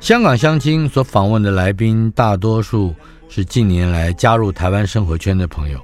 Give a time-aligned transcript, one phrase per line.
[0.00, 2.94] 香港相亲所访问的来宾，大多数
[3.28, 5.78] 是近年来加入台湾生活圈的朋友。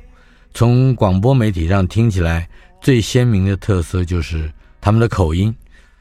[0.54, 2.48] 从广播媒体上听起来，
[2.80, 4.50] 最鲜明的特色就是
[4.80, 5.54] 他们的口音，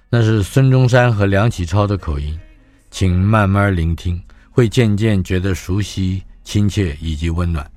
[0.10, 2.40] 那是孙中山和梁启超的口音。
[2.90, 7.70] 请慢慢聆听，会渐渐觉得熟悉、亲切以及温暖。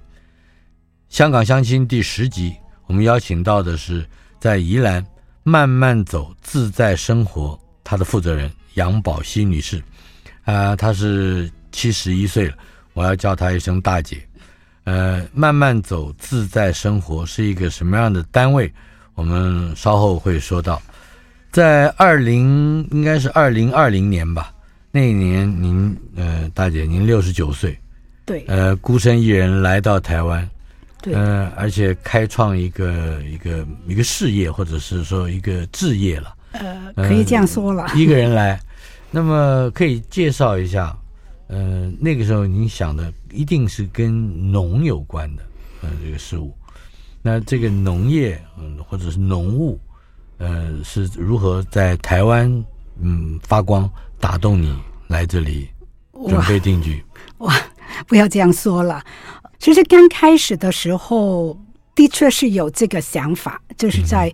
[1.09, 2.55] 香港相亲第十集，
[2.87, 4.07] 我们邀请到的是
[4.39, 5.05] 在宜兰
[5.43, 9.83] 慢慢走自在生活，他的负责人杨宝熙女士。
[10.49, 12.55] 啊，她是七十一岁了，
[12.95, 14.17] 我要叫她一声大姐。
[14.85, 18.73] 呃，慢慢走，自在生活是一个什么样的单位？
[19.15, 20.81] 我们稍后会说到。
[21.51, 24.51] 在二零，应该是二零二零年吧，
[24.91, 27.79] 那一年您，呃，大姐您六十九岁，
[28.25, 30.49] 对，呃，孤身一人来到台湾，
[31.03, 36.35] 对，呃，而且开创一个一个一个事业，或者是说一个置业了。
[36.53, 38.59] 呃，可以这样说了，呃，一个人来。
[39.11, 40.97] 那么可以介绍一下，
[41.47, 45.43] 呃，那个时候您想的一定是跟农有关的，
[45.83, 46.55] 呃，这个事物。
[47.23, 49.79] 那这个农业，嗯，或者是农务，
[50.39, 52.65] 呃，是如何在台湾，
[53.01, 55.69] 嗯，发光打动你来这里
[56.29, 57.05] 准备定居？
[57.39, 57.61] 哇，哇，
[58.07, 59.05] 不要这样说了。
[59.59, 61.59] 其实刚开始的时候，
[61.95, 64.33] 的确是有这个想法，就是在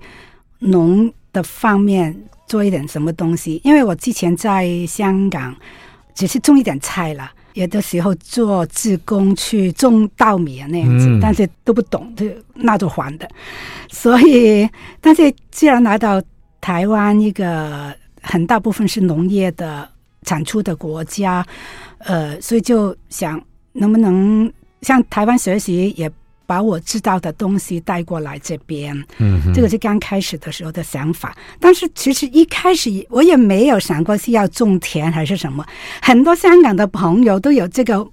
[0.58, 2.10] 农的方面。
[2.10, 5.56] 嗯做一点什么东西，因为我之前在香港
[6.14, 13.26] 只是种一点菜啦，有的时候做志工去种稻米啊那样子，嗯、但是都不懂，就那就还的。
[13.88, 14.68] 所以，
[15.00, 16.22] 但是既然来到
[16.60, 19.88] 台湾一个很大部分是农业的
[20.22, 21.44] 产出的国家，
[22.00, 24.52] 呃，所以就想能不能
[24.82, 26.12] 向台湾学习也。
[26.46, 31.36] 把我知道的东西带过来这边，嗯，这个是刚开始的时候的想法。
[31.58, 35.64] 但是其实一开始我也没有想过是要种田还是什么。
[36.00, 38.06] 很多香港的朋友都有这个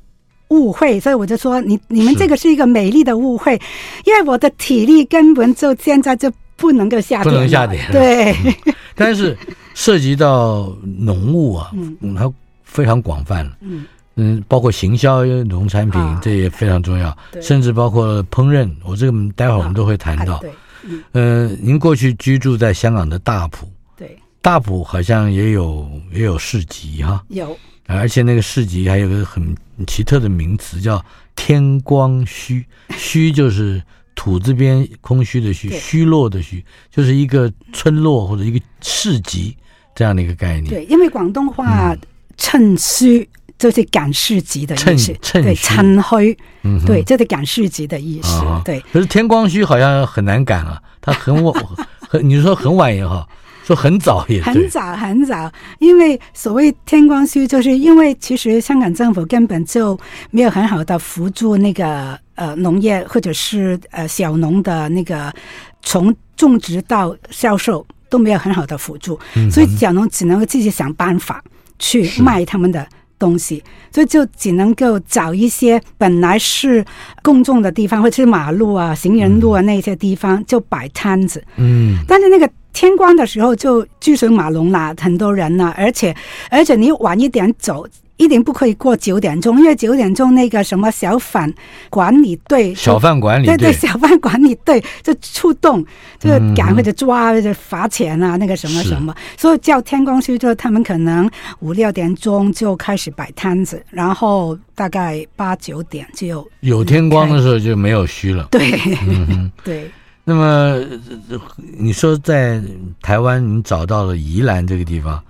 [0.50, 3.60] 误会，所以我就说你你们这个是一个美丽的误会，
[4.06, 8.32] 因为我的体力根本就现在就不能够下田，不能下田，对。
[8.66, 9.38] 嗯、但是
[9.74, 11.72] 涉及到农务啊，
[12.02, 12.32] 嗯，它
[12.64, 13.86] 非常广泛了，嗯。
[14.24, 18.70] 嗯，包括行销农产品，啊、这也非常重要，甚至包括烹饪。
[18.84, 20.38] 我这个待会儿我们都会谈到。
[20.38, 20.52] 对
[20.84, 23.68] 嗯、呃，您过去居住在香港的大埔，
[23.98, 29.56] 对，大埔好像也有也有市集哈，有，而且那个市集还有个很
[29.88, 31.04] 奇特的名词叫
[31.36, 33.82] 天光墟，墟就是
[34.14, 39.58] 土字边空虚的虚，虚落的虚，就是一个村落或者一个市集
[39.96, 40.66] 这样的一个概念。
[40.66, 41.98] 对，因为广东话
[42.38, 43.28] 趁墟。
[43.62, 48.84] 嗯就是赶市集的意思，对趁墟，嗯，对，这是赶市集的意思，对。
[48.92, 51.54] 可是天光墟好像很难赶啊，它很晚，
[52.10, 53.30] 很你说很晚也好，
[53.64, 59.96] 说很早也很早很早，因为所谓天光墟，就是因为其实香港政府根本就
[60.32, 65.32] 没有很好的辅助那个呃农业或者是呃小农的那个
[65.84, 69.20] 从种植到销售都没有很好的辅助，
[69.52, 71.44] 所以小农只能够自己想办法
[71.78, 72.88] 去卖他们的。
[73.22, 73.64] 东西，
[73.94, 76.84] 所以就只能够找一些本来是
[77.22, 81.44] 公众的地方，或者是马路啊、行人路啊那些地方，就摆摊子。
[81.58, 86.16] 嗯，但是那个天光的时候就巨水马龙啦，很多人呢，而且
[86.50, 87.86] 而且你晚一点走。
[88.22, 91.52] 一定不可以过九点钟，因为九点钟那个什么小贩
[91.90, 95.84] 管理队，小贩管理队，对对，小贩管理队就出动，
[96.20, 101.28] 就赶或者抓或者罚钱啊，那个什么什么，所以叫天光墟，就他们可能
[101.62, 108.48] 五六点钟就开始摆摊子，然后大概八九点就有天光的时候就没有虚了。
[108.52, 109.90] 对，嗯、 对。
[110.24, 110.80] 那么
[111.80, 112.62] 你说在
[113.02, 115.22] 台湾，你找到了宜兰这个地方，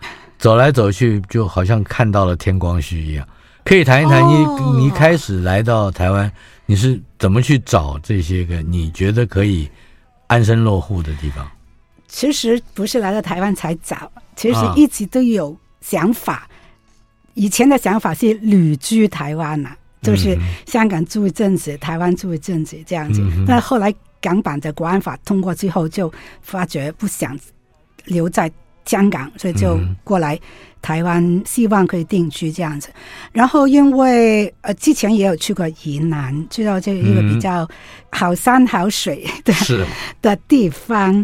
[0.42, 3.26] 走来走去就好像看到了天光墟一样。
[3.64, 6.30] 可以谈一谈你、哦、你一开始来到台湾，
[6.66, 9.70] 你是怎么去找这些个你觉得可以
[10.26, 11.48] 安身落户的地方？
[12.08, 16.34] 其实不是来到台湾才找，其实一直都有想法。
[16.34, 16.48] 啊、
[17.36, 20.36] 以前的想法是旅居台湾呐、啊，就是
[20.66, 23.22] 香港住一阵子，台湾住一阵子这样子。
[23.22, 26.12] 嗯、但后来港版的国安法通过之后，就
[26.42, 27.38] 发觉不想
[28.06, 28.52] 留在
[28.86, 30.40] 香港，所以就过来。
[30.84, 32.90] 台湾希望可以定居这样子，
[33.32, 37.70] 然后因为呃之前也有去过云南，知道这一个比较
[38.10, 39.86] 好山好水的、嗯、
[40.24, 41.24] 的地方，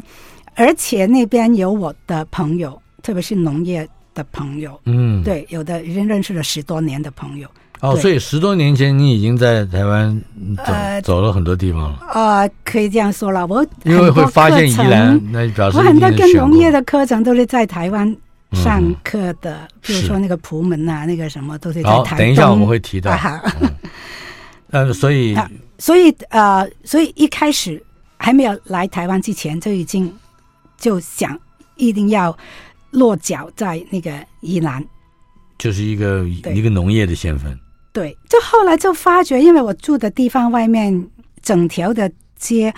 [0.53, 7.49] 而且那边有我的朋友，特别是农业的朋友，嗯，对，有的已经认识了十多年的朋友。
[7.79, 10.21] 哦，所以十多年前你已经在台湾
[10.65, 11.99] 走、呃、走了很多地方了。
[12.07, 18.15] 啊、呃，可以这样说了，我因为会发现宜兰，那表示我很多跟农业的课程都是在台湾。
[18.53, 22.17] 上课的，比如说那个朴门啊，那个什么都是在台东。
[22.19, 23.11] 等一下我们会提到。
[24.71, 27.83] 嗯，呃， 所以，啊、所以呃，所以一开始
[28.15, 30.09] 还没有来台湾之前，就已经
[30.77, 31.37] 就想
[31.75, 32.35] 一定要
[32.91, 34.81] 落脚在那个宜兰，
[35.57, 36.23] 就是一个
[36.55, 37.59] 一个农业的县份。
[37.97, 41.07] 对，就后来就发觉，因为我住的地方外面
[41.41, 42.71] 整条的街。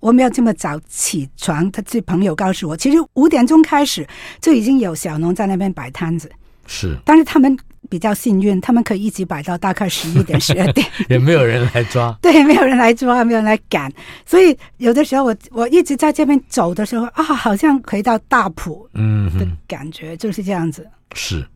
[0.00, 4.04] 我没有这么早起床，他这朋友告诉我，其实五点钟开始
[4.40, 6.28] 就已经有小农在那边摆摊子。
[6.66, 7.54] 是，但是他们
[7.90, 12.16] 比较幸运，他们可以一直摆到大概十一点、十二点，也没有人来抓。
[12.22, 13.92] 对，没有人来抓，没有人来赶。
[14.24, 20.84] 所以有的时候我我一直在这边走的时候啊，好像回到大埔，嗯的感觉就是这样子。
[21.14, 21.46] 是，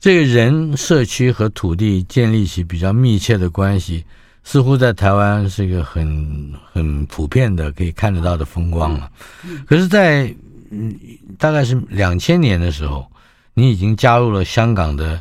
[0.00, 4.04] 这个人、社区和土地建立起比较密切的关系。
[4.44, 9.10] 似乎在台湾是一个很很普遍的可以看得到的风光了。
[9.66, 10.34] 可是，在
[10.70, 10.98] 嗯，
[11.36, 13.06] 大概是两千年的时候，
[13.52, 15.20] 你已经加入了香港的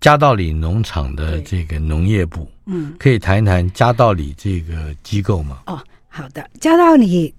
[0.00, 2.48] 嘉道理农场的这个农业部。
[2.66, 5.62] 嗯，可以谈一谈嘉道理这个机构吗？
[5.66, 7.34] 哦，好的，嘉道理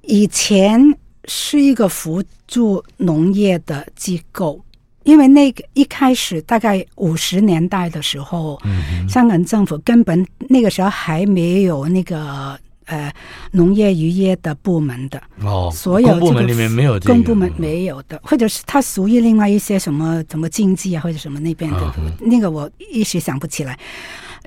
[0.00, 0.80] 以前
[1.26, 4.64] 是一个辅助农业的机构。
[5.04, 13.12] 因为那个一开始大概五十年代的时候，嗯，香港政府根本那个时候还没有那个呃
[13.52, 15.22] 农业渔业的部门的。
[15.42, 23.78] 哦，所有部门里面没有这个公部门没有的，或者是它属于另外一些什么什么经济啊或者什么那边的，哦，那个我一时想不起来。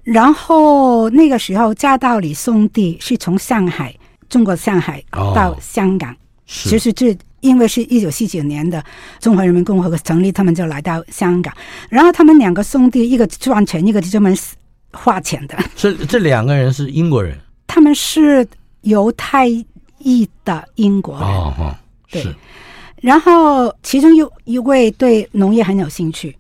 [0.04, 3.96] 然后那个时候嘉道理兄弟是从上海
[4.28, 6.18] 中国上海到香港，哦，
[6.48, 7.16] 其实这。
[7.42, 8.84] 因为是一九四九年的
[9.20, 11.54] 中华人民共和国成立，他们就来到香港。
[11.88, 14.36] 然后他们两个兄弟，一个赚钱，一个专门
[14.92, 15.56] 花钱的。
[15.76, 17.38] 这这两个人是英国人，
[17.68, 18.48] 他们是
[18.82, 19.48] 犹太
[20.00, 21.28] 裔的英国人。
[21.28, 21.76] 哦哦，
[22.10, 22.26] 对。
[23.02, 26.36] 然后其中有一位对农业很有兴趣，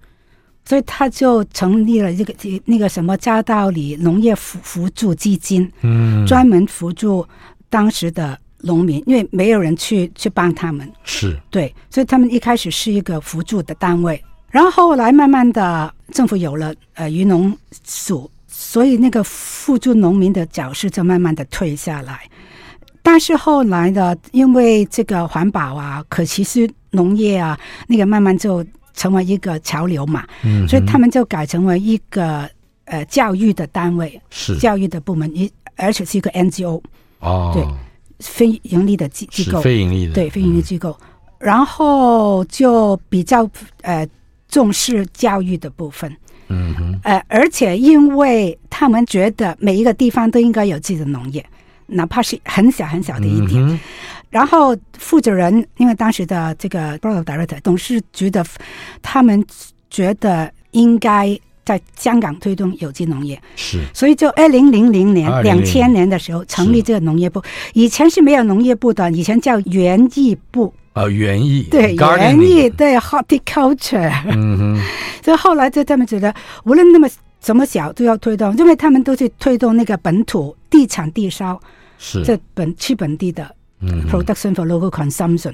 [0.65, 2.33] 所以他就成立了这个
[2.65, 7.23] 那个什么加道里农业扶扶助基金，嗯，专门扶助
[7.69, 8.35] 当时的。
[8.67, 11.35] 农民，因为没有人去去帮他们，是。
[11.49, 14.21] 对，所以他们一开始是一个辅助的单位，
[14.51, 17.51] 然后后来慢慢的政府有了呃渔农
[17.85, 22.29] 署，所以那个辅助农民的角色就慢慢的退下来。
[23.01, 27.57] 但是后来的，因为这个环保啊、可其实农业啊，
[27.87, 32.49] 那个慢慢就成为一个潮流嘛，嗯，所以他们就改成为一个
[32.83, 34.57] 呃教育的单位，是。
[34.57, 36.81] 教育的部门，一而且是一个 NGO
[37.19, 37.63] 哦，对。
[38.19, 40.13] 非盈利的机机构，非盈利的。
[40.13, 40.97] 对非盈利机构，
[41.39, 43.49] 然后就比较
[43.81, 44.07] 呃
[44.47, 46.11] 重视教育的部分，
[46.47, 51.45] 嗯哼，呃，而且因为他们觉得每一个地方都应该有自己的农业，
[51.85, 53.79] 哪怕是很小很小的一点，嗯、
[54.29, 58.45] 然后负责人因为当时的这个 board director 董事局的，
[59.01, 59.45] 他们
[59.89, 61.39] 觉得应该。
[61.67, 63.39] 在香港推动有机农业。
[63.57, 67.43] 是，所以就二零零零年两千年的时候成立这个农业部，
[67.73, 70.73] 以前是没有农业部的，以前叫园艺部。
[70.93, 74.81] 啊，园艺对园艺对 horticulture，嗯哼，
[75.23, 76.33] 所以后来就他们觉得
[76.63, 77.07] 无论那么
[77.39, 81.59] 怎么小都要推动，因为他们都是推动那个本土地产地烧，
[81.99, 82.23] 是。
[82.23, 83.43] 这本去本地的
[84.09, 85.53] ，production for local consumption，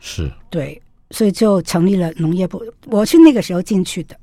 [0.00, 0.30] 是。
[0.48, 4.16] 对，所以就成立了农业部，我是那个时候进去的。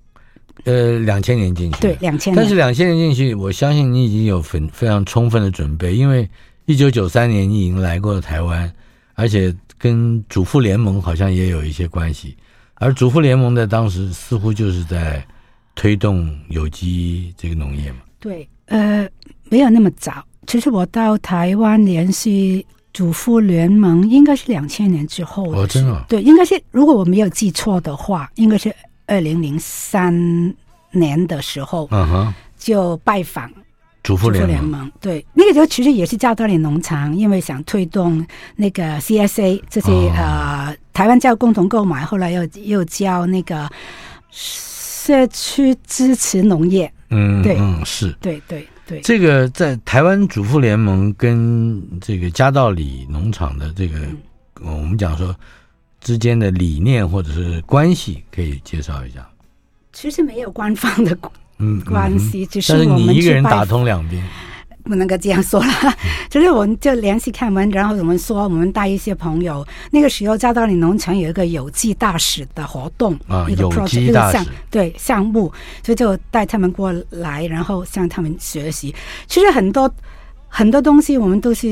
[0.63, 2.37] 呃，两千年进去，对，两千年。
[2.37, 6.27] 但是两千年进去，我相信你已经有很非常充分的准备，因为
[6.65, 8.71] 一九九三年你已经来过了台湾，
[9.13, 12.35] 而且跟主妇联盟好像也有一些关系。
[12.75, 15.25] 而主妇联盟在当时似乎就是在
[15.75, 17.99] 推动有机这个农业嘛。
[18.19, 19.07] 对，呃，
[19.49, 20.23] 没有那么早。
[20.47, 28.73] 其实我到台湾联系主妇联盟应该是两千年之后的，哦，真的，对，应该是如果我没有记错的话，应该是
[29.07, 30.53] 二零零三
[30.91, 33.51] 年的时候，嗯哼，就拜访
[34.03, 34.91] 主妇联盟，盟。
[35.01, 43.69] 对，那个时候其实也是加多利农场，因为想推动那个 CSA 这些、哦、呃台湾叫共同购买，后来又又叫那个
[44.31, 46.91] 社区支持农业。
[47.09, 48.11] 嗯，对，嗯，是。
[48.21, 53.99] 对对对，这个在台湾主妇联盟跟这个加道理农场的这个，
[54.61, 55.35] 嗯、我们讲说
[56.05, 59.27] 之间的理念或者是关系，可以介绍一下。
[59.91, 61.17] 其实没有官方的
[61.57, 64.23] 嗯关系，只是你一个人打通两边。
[64.83, 65.67] 不能够这样说了，
[66.29, 69.65] 就是我们就联系开门，然后我们说我们带一些朋友。
[69.89, 78.93] 那个时候，加到你农场有一个有机大使的活动，啊，一个 project, 有机大使对项目，所以就带他们过来，然后向他们学习。
[79.25, 79.91] 其实很多
[80.47, 81.69] 很多东西，我们都是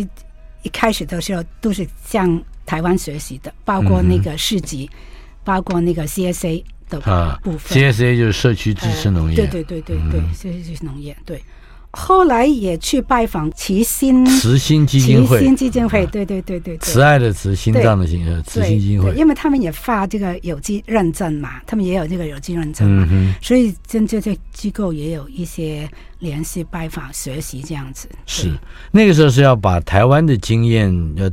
[0.64, 4.98] 一开始的时候都是向台湾学习的，包括那个市集，嗯、
[5.44, 7.00] 包括那个 CSA 的
[7.44, 7.78] 部分。
[7.78, 11.42] 啊、CSA 就是社区支持农业，对对对对对，社区支持农业，对。
[11.96, 28.10] 后来也去拜访慈心慈心基金会，慈心基金会，对对对对，慈爱的慈，心脏的心，慈心基金会，因为他们也发这个有机认证嘛，他们也有这个有机认证嘛，嗯、所以跟这些机构也有一些联系、拜访、学习这样子。
[28.26, 28.52] 是
[28.90, 31.30] 那个时候是要把台湾的经验要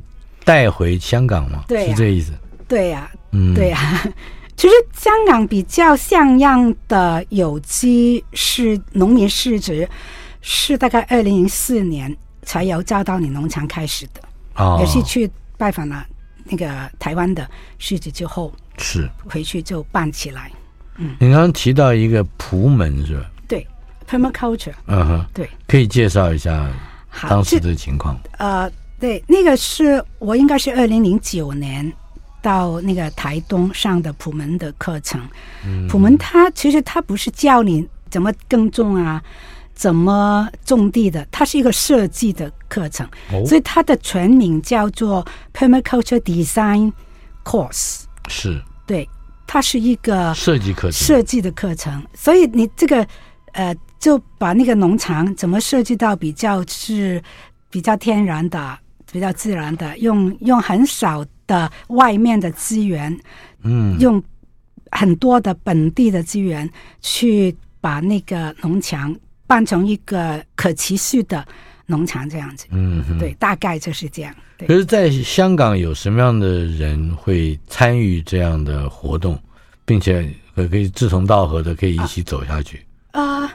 [0.50, 1.64] 带回香港吗？
[1.68, 2.32] 对、啊，是这意思。
[2.66, 4.02] 对呀、啊，嗯，对呀、啊。
[4.56, 9.88] 其实香港比较像样的有机是农民市值。
[10.42, 14.22] 是大概二零零四年才由加道理农场开始的，
[14.56, 16.02] 哦，也是去拜访了
[16.44, 20.50] 那个台湾的市值之后，是回去就办起来。
[20.96, 23.30] 嗯，你刚刚提到一个普门是吧？
[23.46, 23.66] 对
[24.08, 24.72] ，permaculture。
[24.86, 26.66] 嗯哼，对，可以介绍一下
[27.28, 28.16] 当时的情况。
[28.38, 28.66] 呃，
[29.00, 31.92] 对，那个是我应该是二零零九年
[32.40, 35.20] 到那个台东上的普门的课程。
[35.66, 39.20] 嗯，普门它其实它不是教你怎么耕种啊。
[39.72, 41.26] 怎么种地的？
[41.30, 46.92] 它是一个设计的课程，哦、所以它的全名叫做 Permaculture Design
[47.42, 48.02] Course。
[48.28, 49.08] 是，对，
[49.46, 52.04] 它是一个设计课程，设计的课程。
[52.12, 53.06] 所以你这个
[53.52, 57.22] 呃，就把那个农场怎么设计到比较是
[57.70, 58.78] 比较天然的、
[59.12, 63.16] 比较自然的，用用很少的外面的资源，
[63.62, 64.22] 嗯，用
[64.90, 66.68] 很多的本地的资源
[67.00, 69.14] 去把那个农场。
[69.50, 71.44] 办成一个可持续的
[71.86, 74.32] 农场这样子，嗯哼，对，大概就是这样。
[74.56, 79.36] 对，可是，在香港有什么样的人会参与这样的活动，
[79.84, 82.86] 并且可可以志同道合的可以一起走下去？
[83.10, 83.50] 啊、呃，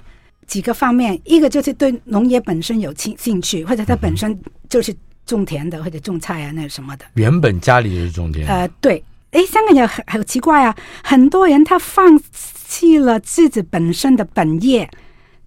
[0.47, 4.93] 几个方面，一个就是对农业本身有兴兴趣，或者他本身就是
[5.25, 7.05] 种田的，或者种菜啊那什么的。
[7.15, 8.47] 原本家里就是种田。
[8.47, 12.19] 呃，对，哎，香港也很很奇怪啊，很多人他放
[12.67, 14.89] 弃了自己本身的本业。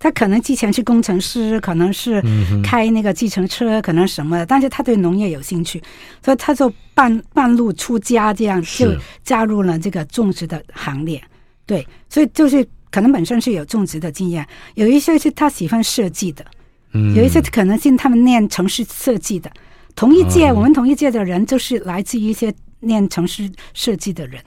[0.00, 2.23] 他可能之前是工程师，可能是
[2.62, 5.82] 开那个计程车，嗯、可能什么的，但是他对农业有兴趣，
[6.25, 8.94] 所以他就半半路出家，这样就
[9.25, 11.20] 加入了这个种植的行列。
[11.66, 16.44] 对，所以就是可能本身是有种植的经验，有一些是他喜欢设计的，
[16.92, 19.50] 嗯，有一些可能是他们念城市设计的。
[19.99, 24.40] 同一届，我们同一届的人就是来自于一些念城市设计的人，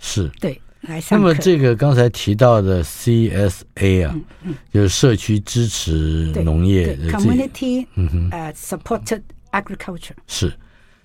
[0.00, 0.28] 是。
[0.40, 1.00] 对来。
[1.12, 8.28] 那么这个刚才提到的 CSA 啊，嗯嗯、就是社区支持农业的 Community 嗯哼。
[8.32, 9.22] 呃 Supported
[9.52, 10.52] Agriculture 是。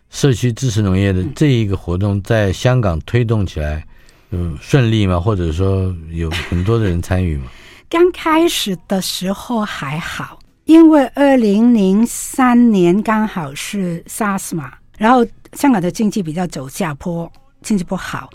[0.10, 3.86] 社区支持农业的这一个活动，在香港推动起来，
[4.32, 5.20] 嗯，顺利吗？
[5.20, 7.46] 或者说有很多的人参与吗？
[7.88, 17.30] 刚开始的时候还好，因为二零零三年刚好是 SARS 嘛，然后香港的经济比较走下坡，
[17.62, 18.30] 经济不好。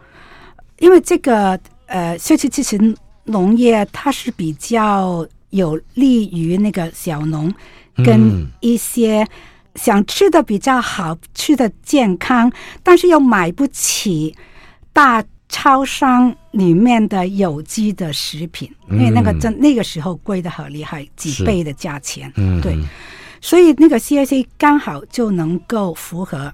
[0.78, 2.78] 因为这个呃，社区支持
[3.24, 7.52] 农业，它是比较有利于那个小农
[8.04, 9.26] 跟一些
[9.76, 12.52] 想吃的比较好、吃的健康，
[12.82, 14.36] 但是又买不起
[14.92, 22.32] 大超商里面的有机的食品，因为那个真那个时候贵的很厉害，几倍的价钱。
[22.62, 22.76] 对，
[23.40, 26.52] 所以那个 CAC 刚好就能够符合。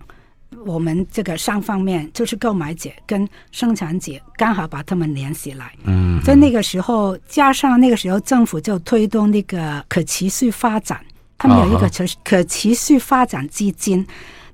[0.66, 11.00] 我们这个双方面就是购买者跟生产者刚好把他们连起来，嗯，在那个时候加上那个时候政府就推动那个可持续发展，
[11.38, 14.06] 他们有一个可可持续发展基金，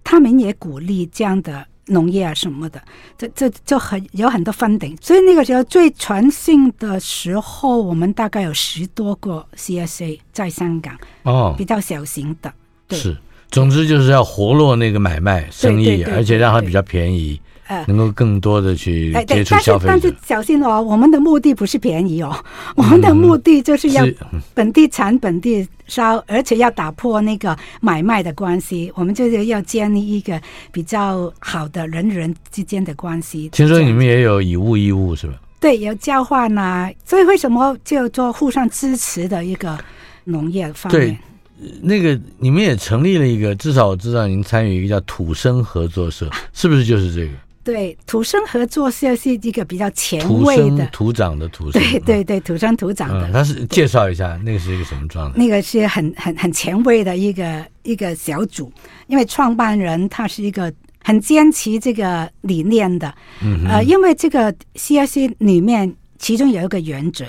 [0.04, 2.80] 他们也鼓励这样的农业啊什么的，
[3.16, 12.52] 这这就很有很多 funding，所以那个时候最全盛的时候，我们大概有十多个 CSA 在香港，哦，比较小型的，
[12.86, 12.98] 对。
[12.98, 13.16] 是。
[13.50, 17.40] 总之就是要活络那个买卖生意，对对对对，而且让它比较便宜。
[17.68, 22.34] 呃，能够更多的去接触消费者，但是但是小心哦，我们的目的不是便宜哦，
[22.74, 24.04] 我们的目的就是要
[24.54, 30.40] 本地产本地烧，而且要打破那个买卖的关系，我们就是要建立一个
[30.72, 33.48] 比较好的人与人之间的关系。
[33.50, 35.34] 听说你们也有以物易物是吧？
[35.60, 39.78] 对，有交换呐、啊，所以为什么叫做互相支持的一个
[40.24, 41.00] 农业方面？
[41.00, 41.18] 对，
[41.82, 47.32] 那个你们也成立了一个，至少我知道您参与一个叫土生合作社，是不是就是这个？
[47.68, 53.30] 对，土生合作社是一个比较前卫的，土长的土生，对对对，土生土长的。
[53.30, 55.38] 他、嗯、是介绍一下，那个是一个什么状态？
[55.38, 58.72] 那个是很很很前卫的一个一个小组，
[59.06, 60.72] 因为创办人他是一个
[61.04, 63.14] 很坚持这个理念的。
[63.42, 67.26] 嗯，呃，因为这个 CSC 里面其中有一个原则，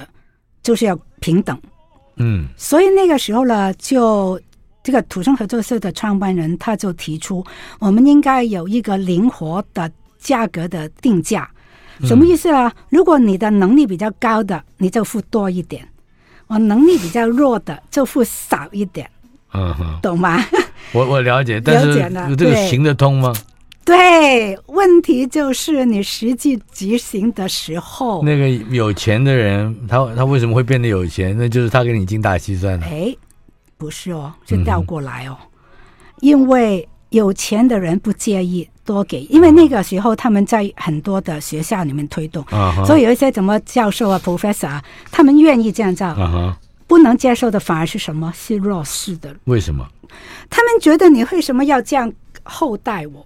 [0.64, 1.60] 就是要平等。
[2.16, 4.40] 嗯，所以那个时候呢，就
[4.84, 7.46] 这个土生合作社的创办人他就提出，
[7.80, 9.92] 我们应该有一个灵活的。
[10.20, 11.50] 价格的定价
[12.04, 12.74] 什么意思啊？
[12.90, 15.82] 如果你的能力比较高的，你就付多一点；
[16.48, 19.10] 我能力比较弱的，就付少一点。
[19.54, 20.42] 嗯哼，懂吗？
[20.94, 21.94] 我我了解，但是
[22.38, 23.34] 这个行得通吗？
[23.84, 31.36] 对，问题就是你实际执行的时候，那个有钱的人，他他为什么会变得有钱？
[31.38, 32.86] 那就是他给你精打细算了。
[32.86, 33.14] 哎，
[33.78, 35.36] 不是哦，就调过来哦，
[36.22, 38.70] 因为有钱的人不介意。
[38.90, 42.86] 多给，因为那个时候他们在很多的学校里面推动，uh -huh.
[42.88, 46.08] 所以有一些什么教授啊、professor 啊，他们愿意这样做。
[46.08, 46.54] Uh -huh.
[46.88, 48.34] 不能接受的反而是什么？
[48.36, 49.36] 是弱势的。
[49.44, 49.86] 为什么？
[50.50, 53.24] 他们觉得你为什么要这样厚待我？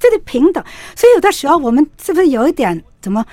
[0.00, 0.64] 这里平等，
[0.96, 3.24] 所以有的时候我们是不是有一点怎么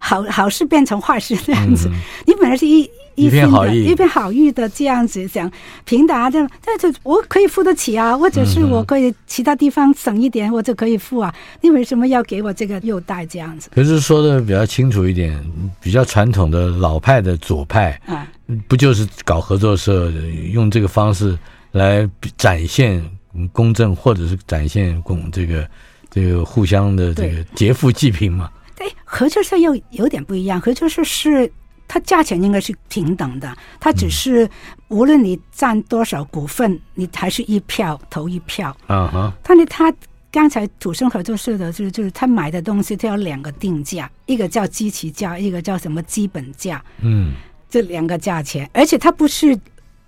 [0.00, 1.88] 好好事变成坏事这样子？
[1.88, 1.94] 嗯、
[2.26, 2.90] 你本来是一。
[3.14, 5.50] 一片好意，一片好意的这样子想
[5.84, 11.34] 平等啊，这样，但是我可以付得起啊，或者是我可以其他地方省一点，我就可以付啊。
[11.60, 13.68] 你为什么要给我这个优待这样子？
[13.74, 15.38] 可是说的比较清楚一点，
[15.80, 18.26] 比较传统的老派的左派啊，
[18.66, 20.10] 不就是搞合作社，
[20.52, 21.38] 用这个方式
[21.72, 23.04] 来展现
[23.52, 25.68] 公正，或者是展现公这个
[26.10, 28.50] 这个互相的这个劫富济贫嘛？
[28.76, 31.52] 对，合作社又有点不一样，合作社是。
[31.92, 34.48] 它价钱应该是平等的，它只是
[34.86, 38.68] 无论你占多少股份，你还是一票投一票。
[38.86, 39.32] 啊哈！
[39.42, 39.92] 但是他
[40.30, 46.80] 刚才土生合作社的就是就是他买的东西，他有两个定价，一个叫基期价，一个叫什么基本价。
[47.00, 47.32] 嗯，
[47.68, 49.58] 这两个价钱，而且它不是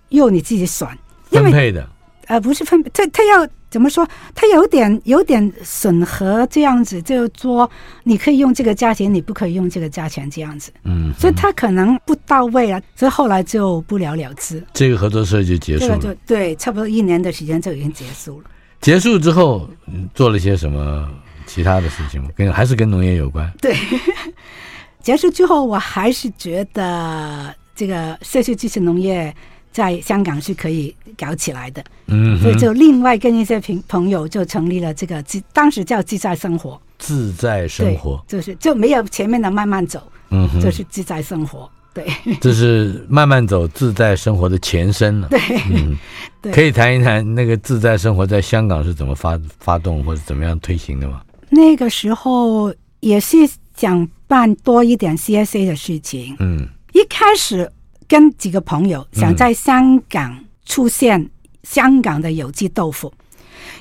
[0.07, 0.97] 由你自己算，
[1.29, 1.89] 分配的。
[2.27, 4.07] 呃，不是分，他他要怎么说？
[4.33, 7.69] 他有点有点审核这样子，就是说
[8.03, 10.71] 你可以用这个价钱，你不可以用这个价钱这样子。
[10.83, 14.63] 嗯，所以他可能不到位啊，所以后来就不了了之。
[14.73, 15.97] 这个合作社就结束了。
[15.99, 18.49] 这个、对，差不多一年的时间就已经结束了。
[18.79, 19.69] 结束之后，
[20.13, 21.09] 做了些什么
[21.45, 22.29] 其他的事情吗？
[22.35, 23.51] 跟还是跟农业有关？
[23.59, 23.75] 对，
[25.01, 29.35] 结束之后，我还是觉得这个社区支持农业。
[29.73, 42.05] 在香港是可以搞起来的，嗯，所以就另外跟一些朋朋友就成立了这个自，当时叫自在生活，自在生活，就是就没有前面的慢慢走，嗯，就是自在生活，对，
[42.39, 45.39] 这是慢慢走自在生活的前身了，对，
[45.71, 45.97] 嗯，
[46.39, 51.21] 对，可以谈一谈那个自在生活在香港是怎么发发动或者怎么样推行的吗？
[51.49, 53.37] 那个时候也是
[53.75, 57.69] 想办多一点 CSA 的事情，嗯，一开始。
[58.13, 61.27] 跟几个朋友想在香港出现
[61.63, 63.11] 香港的有机豆腐，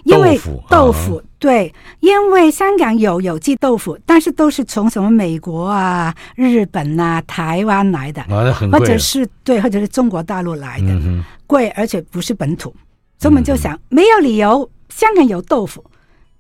[0.05, 0.41] 因为
[0.71, 8.23] 豆腐对，因为香港有有机豆腐，但是都是从什么美国啊、日本啊、台湾来的，
[8.71, 10.99] 或者是对，或者是中国大陆来的，
[11.47, 12.75] 贵而且不是本土，
[13.19, 15.85] 所以我们就想没有理由香港有豆腐，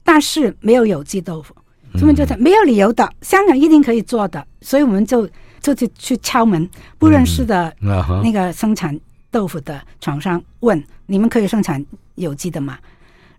[0.02, 1.54] 但是没有有机豆腐，
[1.92, 5.28] 所以我们就想没有理由的，香港一定可以做的，所以我们就。
[5.62, 7.74] 就去去敲门，不认识的
[8.22, 8.98] 那个生产
[9.30, 11.84] 豆腐的厂商问：“嗯、你们可以生产
[12.16, 12.78] 有机的吗？”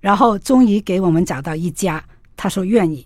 [0.01, 2.03] 然后终于给我们找到一家，
[2.35, 3.05] 他说愿意。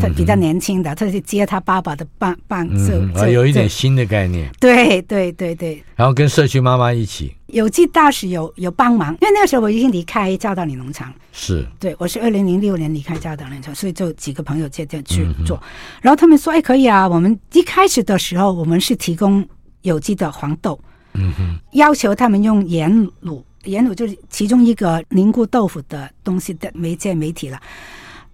[0.00, 4.50] 他比较年轻的，他去接他爸爸的棒棒，就啊，有一点新的概念。
[4.58, 5.80] 对对对对。
[5.94, 11.14] 然后跟社区妈妈一起，有机大使有有帮忙，因为那个时候我已经离开嘉道理农场。
[11.32, 11.64] 是。
[11.78, 15.68] 对，我是二零零六年离开嘉道理农场，所以就几个朋友接着去做、嗯。
[16.02, 19.46] 然后他们说：“哎，可以啊，我们一开始的时候，我们是提供
[19.82, 20.78] 有机的黄豆，
[21.14, 27.60] 嗯哼，要求他们用盐卤，盐卤就是其中一个凝固豆腐的东西的媒介媒体了，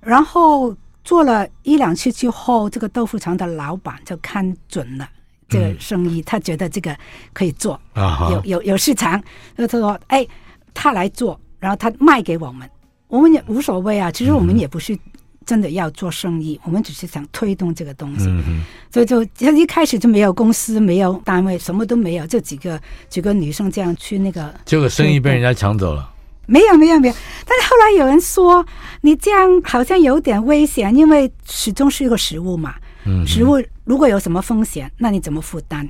[0.00, 5.08] 然后。”做了一两次之后，这个豆腐厂的老板就看准了
[5.48, 6.96] 这个生意，嗯、他觉得这个
[7.32, 9.22] 可以做，啊、有有有市场，
[9.56, 10.26] 他说：“哎，
[10.72, 12.68] 他来做，然后他卖给我们，
[13.08, 14.10] 我们也无所谓啊。
[14.10, 14.96] 其实我们也不是
[15.44, 18.26] 真的要做生意，嗯、我们只是想推动这个东西。
[18.26, 18.62] 嗯嗯。
[18.92, 24.54] 所以就一开始就没有公司，没有单位，什么都没有，就几个几个女生这样去那个。
[24.64, 26.11] 结果生意被人家抢走了。
[26.52, 27.14] 没有没有没有，
[27.46, 28.64] 但是后来有人说
[29.00, 32.74] 你这样好像有点危险，因为始终是一个食物嘛。
[33.06, 33.26] 嗯。
[33.26, 35.88] 食物如果有什么风险，那你怎么负担？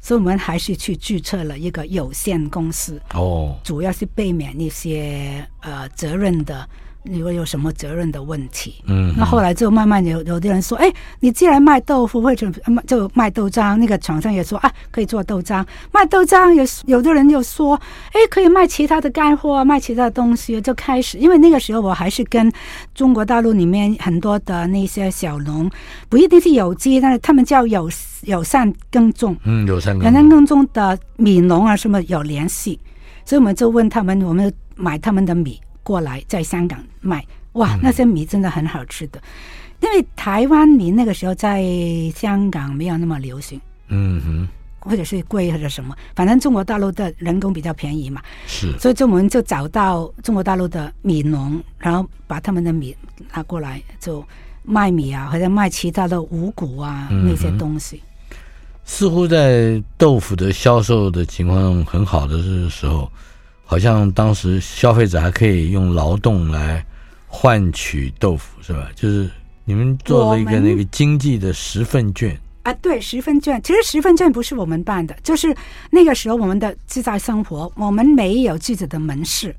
[0.00, 3.00] 所以我们还是去注册了一个有限公司。
[3.14, 3.56] 哦。
[3.62, 6.68] 主要是避免一些呃责任的。
[7.04, 12.48] 如果有什么责任的问题，嗯，那后来就慢慢有有的人说，哎，你既然卖豆腐或者
[12.86, 17.74] 就卖豆浆，那个厂商也说啊，可以做豆浆，卖豆浆有有的人又说，
[18.12, 22.50] 哎，可以卖其他的干货，卖其他的东西，就开始，因为那个时候我还是跟
[22.94, 25.68] 中国大陆里面很多的那些小农，
[26.08, 27.90] 不一定是有机，但是他们叫有
[28.22, 32.78] 友善耕种，嗯，友善耕种，耕种的米农啊什么有联系，
[33.24, 35.60] 所以我们就问他们，我们买他们的米。
[35.82, 39.20] 过来在香港卖，哇，那些米真的很好吃的。
[39.20, 39.22] 嗯、
[39.82, 41.62] 因为台湾米那个时候在
[42.14, 52.96] 香港没有那么流行，嗯哼，或者是贵或者什么，反正中国大陆的人工比较便宜嘛，是，所以就我们就找到中国大陆的米农，然后把他们的米
[53.34, 54.24] 拿过来就
[54.62, 58.02] 卖米啊，或者卖其他的五谷啊、嗯、那些东西。
[58.84, 63.10] 似乎在豆腐的销售的情况很好的时候。
[63.72, 66.84] 好像当时消费者还可以用劳动来
[67.26, 68.86] 换取豆腐，是吧？
[68.94, 69.30] 就是
[69.64, 73.58] 你们做了一个那个经济的十份券啊，对，十份券。
[73.62, 75.56] 其实十份券不是我们办的，就是
[75.90, 79.56] 那个时候我们的自在生活，我们没有自己的门市，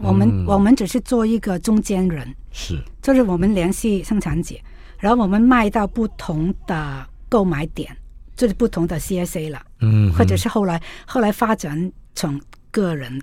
[0.00, 4.56] 我们、嗯、我们只是做一个中间人，是，就是我们联系生产者，
[4.98, 7.96] 然后我们卖到不同的购买点，
[8.34, 12.40] 就是不同的 CSA 了，嗯，或者是后来后来发展成。
[12.76, 13.18] 个人，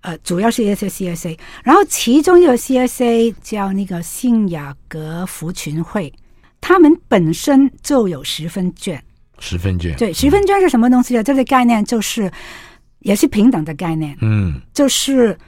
[0.00, 6.12] 呃，主要是一些 CSA，然后其中一个 CSA 叫那个信雅各福群会，
[6.60, 9.00] 他们本身就有十分券，
[9.38, 11.22] 十分券，对，十分券是什么东西呢？
[11.22, 12.28] 这个概念就是
[12.98, 15.38] 也是平等的概念，嗯，就是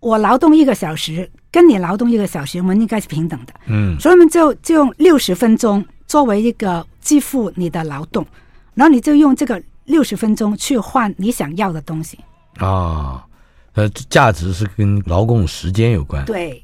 [0.00, 8.26] 我劳动一个小时，跟你劳动一个小时，我们应该是平等的，嗯，所以我们就就用六十分钟作为一个支付你的劳动，
[8.74, 12.18] 然后你就用这个六十分钟去换你想要的东西。
[12.58, 13.24] 啊，
[13.72, 16.24] 呃，价值是跟劳动时间有关。
[16.24, 16.60] 对。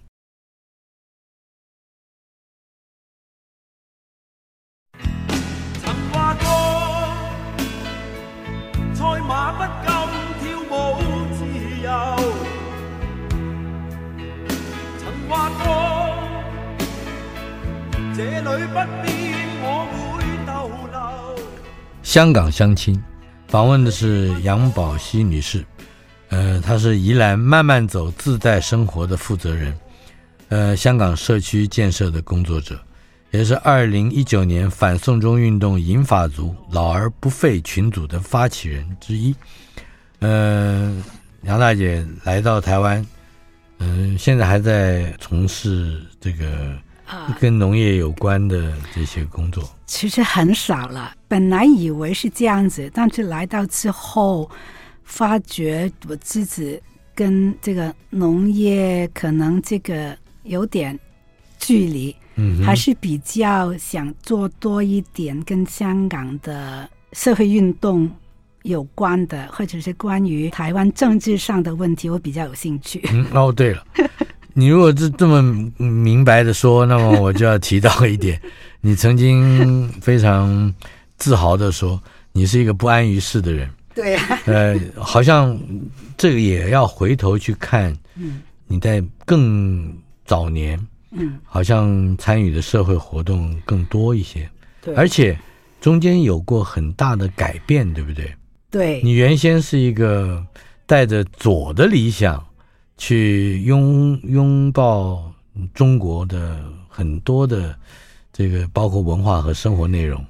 [22.03, 23.00] 香港相亲
[23.46, 25.64] 访问的是杨宝熙女士。
[26.31, 29.77] 呃，他是宜兰慢慢走自在生活的负责人，
[30.49, 32.81] 呃，香港社区建设的工作者，
[33.33, 39.35] 也是二零一九年反送中运动银发族老而不废群组的发起人之一。
[40.21, 40.97] 呃，
[41.43, 43.05] 杨大姐来到台湾，
[43.79, 46.79] 嗯、呃，现在还在从事这个
[47.40, 49.69] 跟农业有关的这些工作。
[49.85, 54.49] 其实很少了，本来以为是这样子，但是来到之后。
[55.11, 56.81] 发觉我自己
[57.14, 60.96] 跟这个农业可能这个有点
[61.59, 68.09] 距离，嗯，还是比较想做多一点跟香港的社会运动
[68.62, 73.03] 有关的，或者是关于台湾政治上的问题，我比较有兴趣。
[73.12, 73.85] 嗯，哦，对了，
[74.55, 75.42] 你如果是这么
[75.77, 78.40] 明白的说，那么我就要提到一点，
[78.81, 80.73] 你曾经非常
[81.16, 82.01] 自豪的说，
[82.33, 83.68] 你是一个不安于世的人。
[83.94, 85.59] 对、啊， 呃，好像
[86.16, 87.96] 这个也要回头去看。
[88.14, 89.92] 嗯，你在更
[90.24, 90.79] 早年，
[91.11, 94.48] 嗯，好像参与的社会活动更多一些。
[94.81, 95.38] 对，而且
[95.81, 98.33] 中间有过很大的改变，对不对？
[98.70, 100.44] 对，你原先是一个
[100.87, 102.44] 带着左的理想
[102.96, 105.33] 去拥拥抱
[105.74, 107.76] 中国的很多的
[108.33, 110.24] 这个包括文化和生活内容，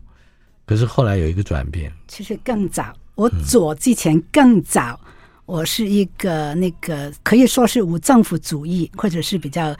[0.64, 2.90] 可是后来有一个转变，其实更早。
[3.20, 4.98] 我左之前更早，
[5.44, 9.76] 我是一个那个可以说是无政府主义，或者是比较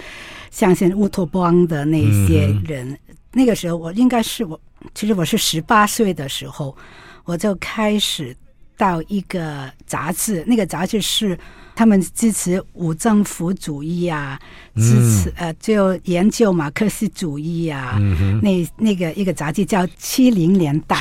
[0.51, 2.99] 相信乌托邦的那些人。
[3.33, 4.61] 那个时候，我应该是我，
[4.95, 6.77] 其实我是十八岁的时候，
[7.25, 8.37] 我就开始
[8.81, 11.39] 到一个杂志，那个杂志是。
[11.73, 14.39] 他们支持无政府主义啊，
[14.77, 17.97] 支持呃，就研究马克思主义啊。
[17.99, 20.95] 嗯、那那个一个杂志叫《七零年代》，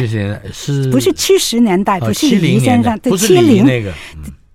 [0.53, 1.99] 是不是七十年代？
[1.99, 3.93] 不是李先生，对，七零那个，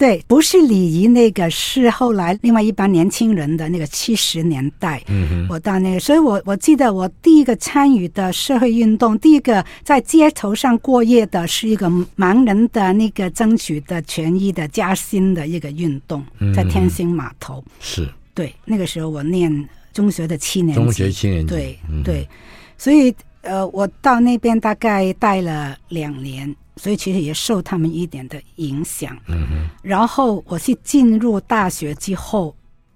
[0.04, 5.02] 对对，不是礼仪那个，是后来另外一帮年轻人的那个七十年代。
[5.48, 11.88] 我到那个，所以我我记得我第一个参与的社会运动，第一个在街头上过夜的是一个
[12.18, 16.22] 盲人的那个争取的权益的加薪的一个运动，
[16.54, 17.64] 在天星码头。
[17.80, 22.28] 是，对，那个时候我念中学的七年级，中学七年级，对对，
[22.76, 23.14] 所以
[23.44, 26.54] 呃，我到那边大概待了两年。
[26.76, 29.70] 所以其实也受他们一点的影响，嗯哼。
[29.80, 32.52] 然后我是进入大学之后，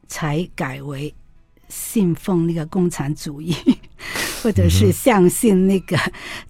[0.08, 1.14] 才改为
[1.68, 3.54] 信奉那个共产主义，
[4.42, 5.96] 或者是相信那个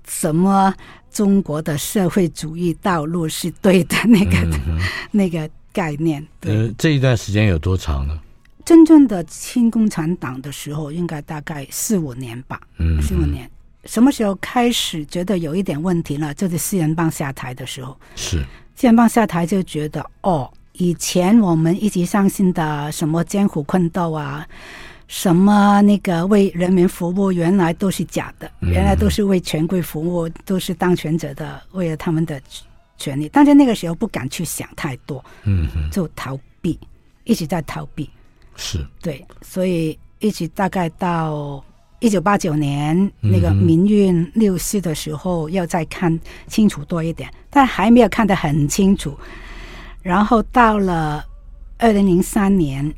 [0.07, 0.75] 什么
[1.11, 4.81] 中国的社会主义道路是对的那个、嗯、
[5.13, 6.27] 那个概念。
[6.41, 8.19] 呃，这一段时间有多长呢？
[8.65, 13.51] 真正的亲共产党的时候，应该大概四五年吧，嗯，四五年。
[13.89, 16.35] 什么时候开始觉得有一点问题了？
[16.35, 17.99] 就是四人帮下台的时候。
[18.15, 18.45] 是
[18.77, 24.47] 四人帮下台就觉得，哦，以前我们一直相信的什么艰苦困斗啊，
[25.07, 32.39] 什么那个为人民服务，原来都是假的，原来都是为权贵服务，都是当权者的为了他们的
[32.99, 33.27] 权利。
[33.33, 36.79] 但是那个时候不敢去想太多，嗯，就逃避，
[37.25, 38.11] 一直在逃避。
[38.55, 41.65] 是对，所以一直大概到。
[42.01, 49.19] 一九八九年那个民运六四的时候，要再看清楚多一点，但还没有看得很清楚。
[50.01, 51.25] 然后到了
[51.77, 52.95] 二零零三年，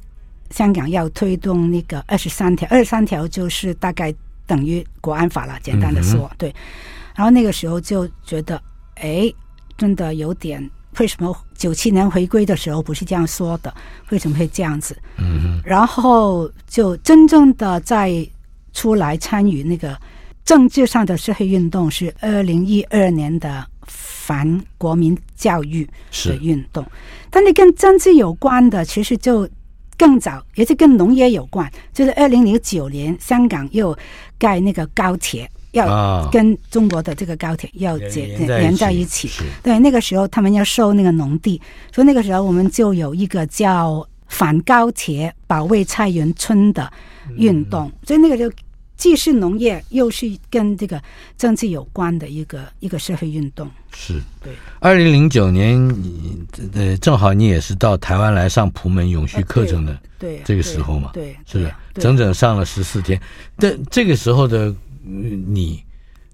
[0.50, 4.14] 香港要推动那个二十三条，二十三条就是大概
[4.46, 6.54] 等于国安法了，简单的说，对。
[7.16, 8.60] 然后那个时候就觉得，
[8.96, 9.32] 哎，
[9.78, 13.74] 真的有点，为什么九七年回归的时候不是这样说的？
[14.10, 14.94] 为什么会这样子？
[15.16, 18.28] 嗯，然后就真正的在。
[18.72, 19.96] 出来参与那个
[20.44, 25.88] 政治上的社会运动是二零一二年的反国民教育
[26.24, 26.84] 的运动，
[27.30, 29.48] 但你跟政治有关的，其实就
[29.96, 33.96] 更早，也是跟农业有关，就是二零零九年香港又
[34.38, 39.28] 盖那个高铁，要跟中国的这个高铁要连连在一起。
[39.62, 41.60] 对，那个时候他们要收那个农地，
[41.92, 46.90] 所以那个时候我们就有一个叫反高铁保卫菜园村的
[47.36, 48.52] 运动，嗯、所以那个就
[48.96, 51.02] 既是农业，又是跟这个
[51.38, 53.68] 政治有关的一个一个社会运动。
[53.92, 54.52] 是对。
[54.78, 56.38] 二零零九年，你
[56.74, 63.20] 呃，正好你也是到台湾来上普门永续课程的，对这个时候嘛，对，是的，整整上了十四天。
[63.56, 65.82] 但这个时候的你，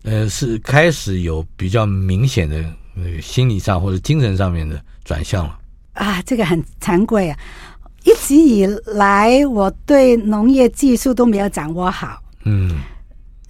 [0.03, 2.57] 呃，是开始有比较明显的
[2.97, 5.59] 呃心理上或者精神上面的转向了。
[5.93, 7.39] 啊，这个很惭愧啊。
[8.07, 12.23] 一直以来，我对农业技术都没有掌握好。
[12.45, 12.71] 嗯，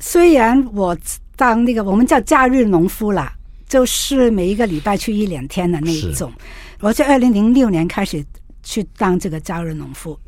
[0.00, 0.96] 虽然我
[1.36, 3.30] 当那个我们叫假日农夫啦，
[3.68, 6.32] 就是每一个礼拜去一两天的那一种。
[6.80, 8.24] 我在二零零六年开始
[8.62, 10.18] 去当这个假日农夫，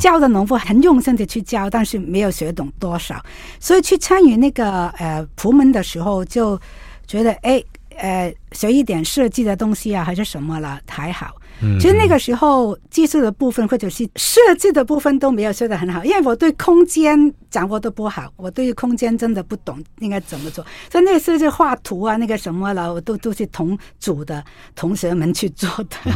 [0.00, 3.24] 教的农夫很用心的去教，但是没有学懂多少。
[3.60, 6.60] 所以去参与那个呃普门的时候，就
[7.06, 7.62] 觉得哎
[7.96, 11.36] 呃学一点设计的东西啊，还是什么了，还好。
[11.80, 26.12] 其实那个时候技术的部分或者是设计的部分都没有设得很好，因为我对空间掌握的不好，我对于空间真的不懂应该怎么做，所以那个设计画图啊，那个什么了，我都都是同组的同学们去做的。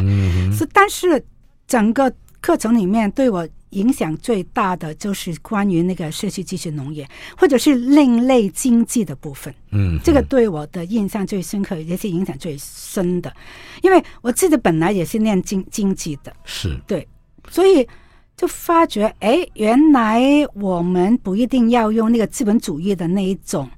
[0.51, 1.23] 是，但是
[1.67, 3.47] 整个课程里面对我。
[3.71, 7.07] 影响最大的就是关于那个社区继续农业，
[7.37, 9.53] 或者是另类经济的部分。
[9.71, 13.33] 嗯，这个对我的印象最深刻，也是影响最深的。
[13.81, 17.07] 因为我自己本来也是念经经济的，是对，
[17.49, 17.87] 所以
[18.35, 20.21] 就发觉，哎，原来
[20.53, 23.69] 我们不一定要用那个资本主义的那一种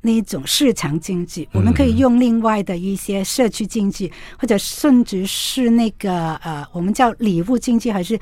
[0.00, 8.18] 那一种市场经济，我们可以用另外的一些社区经济，或者甚至是那个呃，我们叫礼物经济，还是。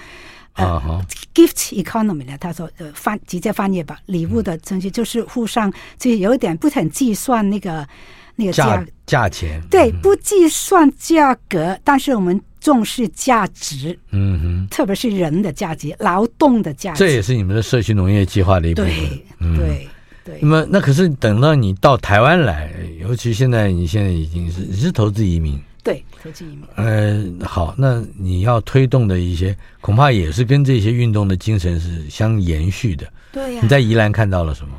[0.59, 2.37] 啊哈、uh,，gift economy 呢？
[2.39, 4.01] 他说，呃，翻直接翻译吧。
[4.07, 7.87] 礼物的程序就是互相，就有一点不很计算那个
[8.35, 9.63] 那个价价钱。
[9.71, 13.97] 对，不计算价格，但是我们重视价值。
[14.11, 16.99] 嗯哼，特别是人的价值、劳动的价值。
[16.99, 19.57] 这也是你们的社区农业计划的一部分。
[19.57, 19.89] 对，
[20.25, 20.39] 对。
[20.43, 22.69] 那么，那可是等到你到台湾来，
[23.01, 25.57] 尤其现在，你现在已经是你是投资移民。
[25.89, 26.63] 对，投资移民。
[26.77, 33.11] 呃，好，那你要推动的一些，恐怕也是跟这些运动的精神是相延续的。
[33.33, 33.63] 对呀、啊。
[33.63, 34.75] 你在宜兰看到了什么？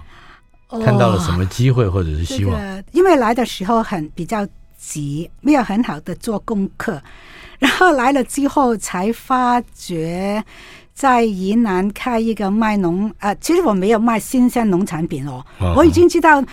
[0.68, 2.56] 哦、看到了什么机会或者是希望？
[2.56, 7.02] 这个、因为来的时候很比较急，没有很好的做功课，
[7.58, 10.44] 然后来了之后才发觉，
[10.94, 16.44] 在宜兰开一个卖农，呃，其实我没有卖新鲜农产品哦，哦我已经知道。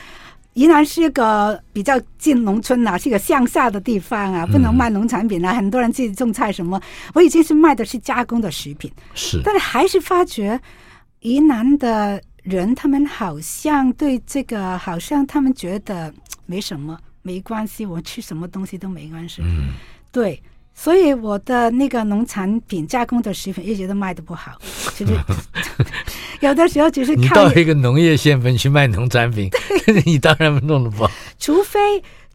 [0.56, 5.52] 宜兰是一个比较近农村啊，是一个乡下的地方啊，不能卖农产品啊。
[5.52, 6.80] 嗯、很多人自己种菜什么，
[7.12, 8.90] 我已经是卖的是加工的食品。
[9.14, 10.58] 是，但是还是发觉
[11.20, 16.10] 宜兰的人，他们好像对这个，好像他们觉得
[16.46, 19.42] 没什么，没关系，我吃什么东西都没关系。
[19.42, 19.74] 嗯，
[20.10, 20.42] 对。
[20.78, 24.52] 所以我的那个农产品加工的食品一直都卖的不好，
[24.94, 25.14] 就是
[26.40, 29.50] 有的时候只是 靠你到一个农业县份去卖农产品，
[30.04, 31.10] 你当然弄得不好。
[31.38, 31.80] 除非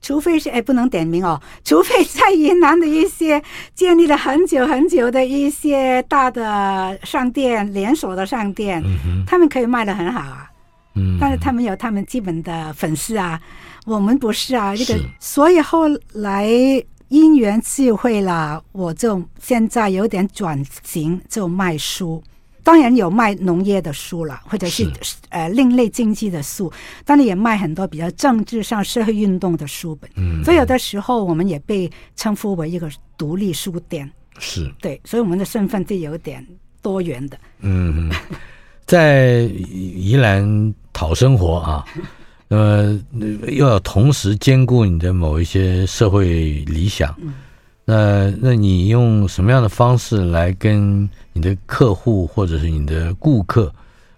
[0.01, 3.41] 除非是哎，不能点名哦，除非在云南的一些
[3.75, 10.49] 建立了很久很久的一些大的商店连锁的商店，嗯、他们可以卖的很好啊。
[10.95, 13.39] 嗯，但是他们有他们基本的粉丝啊，
[13.85, 14.75] 我们不是啊。
[14.75, 16.83] 这个所以后来。
[17.11, 22.23] 因缘际会啦，我就现在有点转型，就卖书。
[22.63, 26.71] 当然有卖农业的书了，或者是，是呃另类经济的书，
[27.03, 30.09] 当然也卖很多比较政治上社会运动的书本。
[30.15, 34.09] 嗯，所以有的时候我们也被称呼为一个独立书店。
[34.39, 36.47] 是对，所以我们的身份就有点
[36.81, 37.37] 多元的。
[37.59, 38.09] 嗯，
[38.85, 41.85] 在宜兰讨生活啊。
[42.53, 42.99] 那么
[43.47, 46.25] 又要同时兼顾你的某一些社会
[46.65, 47.15] 理想，
[47.85, 53.73] 那那你用什么样的方式来跟你的客户或者是你的顾客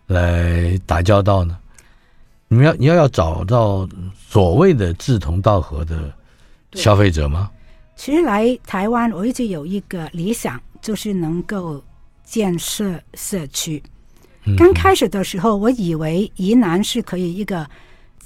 [0.08, 1.56] 来打交道呢？
[2.48, 6.12] 你们要你要要找到所谓的志同道合的
[6.74, 7.52] 消费者吗？
[7.96, 11.80] 其实来台湾，我一直有一个理想，就是能够
[12.24, 13.84] 建设社区。
[14.58, 17.69] 刚开始的时候，我以为宜兰是可以一个。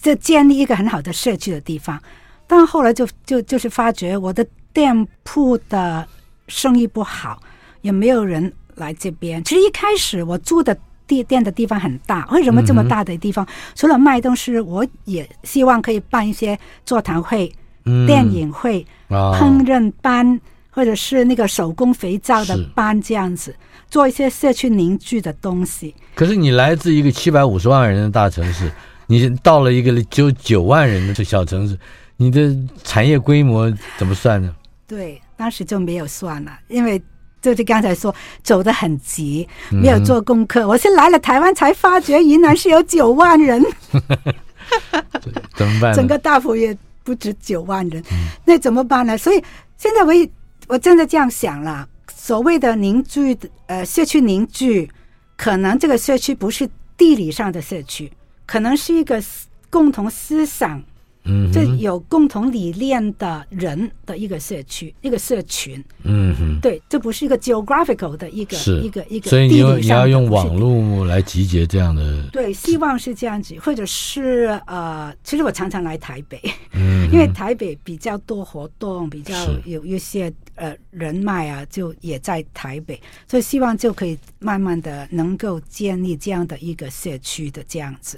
[0.08, 2.02] 就建立一个很好的社区的地方，
[2.48, 6.08] 但后来就就就是发觉我的店铺的
[6.48, 7.38] 生意不好，
[7.82, 9.43] 也没有人来这边。
[9.43, 10.74] 其实一开始我租的
[11.06, 13.43] 地店的地方很大，为什么这么大的地方？
[13.43, 17.52] 嗯、除了卖东西，我也希望可以办一些座谈会、
[17.84, 20.39] 嗯、电影会、哦、烹饪班，
[20.70, 23.54] 或者是那个手工肥皂的班这样子，
[23.89, 25.93] 做一些社区凝聚的东西。
[26.15, 28.72] 可是你来自一个七百五十万人的大城市。
[29.08, 31.78] 你到了一个只有九万人的小城市，
[32.17, 34.54] 你的产业规模怎么算呢？
[34.86, 37.02] 对，当时就没有算了，因为
[37.41, 40.62] 就是刚才说走得很急，没有做功课。
[40.62, 43.63] 嗯、我是来了台湾才发觉，云南是有九万人，
[45.56, 45.93] 怎么办？
[45.93, 49.17] 整个大埔也不止九万人，嗯、那怎么办呢？
[49.17, 49.43] 所以
[49.78, 50.30] 现在我也
[50.67, 54.89] 我真的这样想了，所谓的凝聚，呃，社区凝聚，
[55.38, 58.12] 可能这个社区不是地理上的社区。
[58.48, 59.22] 可能是一个
[59.70, 60.82] 共同思想，
[61.26, 68.80] 嗯哼，这有共同理念的人的一个社区，一个社群，嗯哼，对，这不是一个 geographical 的一个是。
[68.82, 88.18] 一个一个，所以你要你要用网络来集结这样的，对，希望是这样子，或者是呃，其实我常常来台北，嗯， 因为台北比较多活动，比较有一些呃人脉啊，就也在台北，所以希望就可以慢慢的能够建立这样的一个社区的这样子。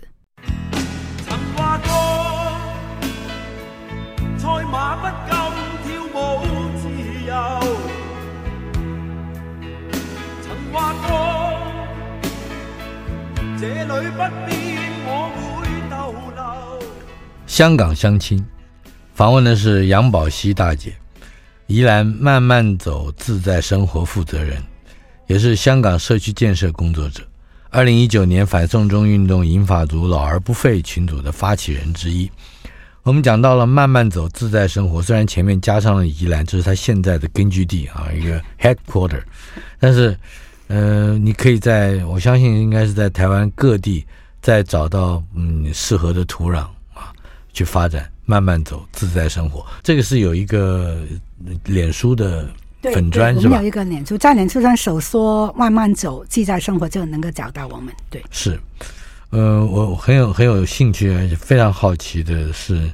[1.25, 1.89] 曾话过，
[4.37, 5.31] 赛马不敢
[5.83, 6.17] 跳舞
[6.77, 6.83] 自
[7.27, 7.31] 由。
[10.41, 11.09] 曾话过，
[13.59, 14.57] 这里不变，
[15.05, 15.37] 我会
[15.89, 15.93] 逗
[16.35, 16.39] 留。
[17.45, 18.45] 香港乡亲
[19.13, 20.93] 访问的是杨宝熙大姐，
[21.67, 24.63] 宜兰慢慢走自在生活负责人，
[25.27, 27.28] 也是香港社区建设工作者。
[27.71, 32.29] 二零一九年反送中运动银发族老而不废群组的发起人之一，
[33.03, 39.21] 我们讲到了慢慢走自在生活，虽然前面加上了宜兰，这是他现在的根据地啊，一个 headquarter，
[39.79, 40.17] 但是，
[40.67, 44.03] 呃，你可以在我相信应该是在台湾各地
[44.41, 46.61] 再找到嗯适合的土壤
[46.95, 47.13] 啊，
[47.53, 49.63] 去发展慢慢走自在生活。
[49.83, 50.97] 这个是有一个
[51.65, 52.49] 脸书的。
[52.81, 57.93] 对粉专我们有一个脸书，在脸书上手说“慢慢走，自在生活”就能够找到我们。
[58.09, 58.59] 对，是，
[59.31, 62.89] 呃，我很有很有兴趣，而且非常好奇的是，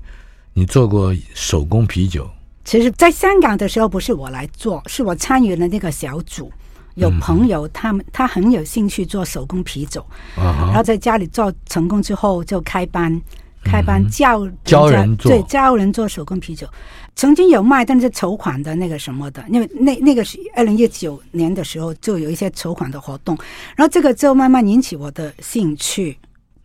[0.54, 2.30] 你做过手工啤酒。
[2.64, 6.52] 其实，在香港的时候，不是我来做，是我参与了那个小组，
[6.96, 10.04] 有朋友他们他很有兴趣做手工啤酒，
[10.38, 13.22] 嗯、然后在家里做成功之后就开班。
[13.68, 16.68] 开班教教人做，对，教人做手工啤酒，
[17.16, 23.38] 曾经有卖，但是筹款的那个什么的，因为那那个是二零一九年的时候就有一些筹款的活动，
[23.76, 26.18] 然后这个就慢慢引起我的兴趣，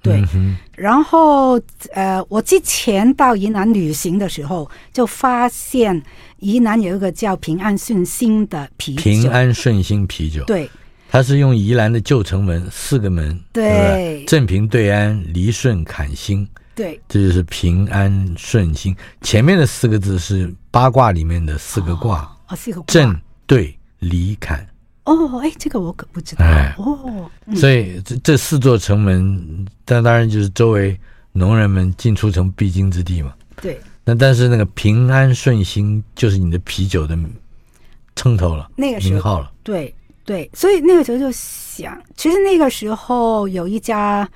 [0.02, 1.60] 对，嗯、然后
[1.92, 6.02] 呃，我之前到云南旅行的时候，就发现
[6.40, 10.68] 云南有一个叫平安顺心的啤酒，平安顺心啤酒，对，
[11.08, 16.48] 它是用宜兰的旧城门四个门，对，正平、对安、黎顺、坎兴。
[16.74, 18.96] 对，这就是平安顺心。
[19.20, 24.66] 前面的四个字是八卦里面的四个卦，哦，哦四个卦震对离坎。
[25.04, 26.44] 哦，哎，这个我可不知道。
[26.44, 30.98] 哎，哦，嗯、所以这这四座城门，但当然就是周围
[31.32, 33.34] 农人们进出城必经之地嘛。
[33.60, 33.80] 对。
[34.02, 37.16] 那但是那个平安顺心就是你的啤酒的
[38.16, 39.52] 称头了，那个名号了。
[39.62, 39.94] 对
[40.24, 44.28] 对，所以那个时候就想，其实那个时候有一家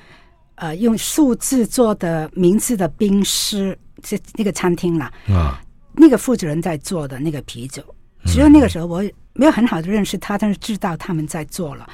[0.56, 5.12] 呃用树制作的名字的冰室，这那个餐厅啦。
[5.28, 5.60] 啊，
[5.94, 7.82] 那个负责人在做的那个啤酒，
[8.24, 9.02] 其实那个时候我
[9.32, 11.88] 没有很好的认识他，但是知道他们在做了。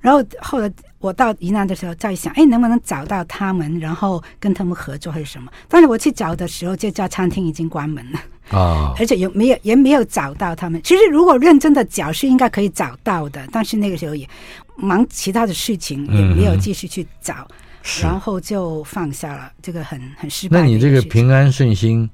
[0.00, 5.50] 然后后来我到云南的时候，在想，哎，能不能找到他们，然后跟他们合作还是什么？
[5.68, 8.20] 但是我去找的时候，这家餐厅已经关门了
[8.58, 10.80] 啊， 而且也没有也没有找到他们。
[10.82, 14.28] 其实如果认真的找，是应该可以找到的，但是那个时候也
[14.76, 17.56] 忙其他的事情，也没有继续去找，嗯、
[18.02, 20.60] 然后就放下了这个很很失败。
[20.60, 22.08] 那你这个平安顺心，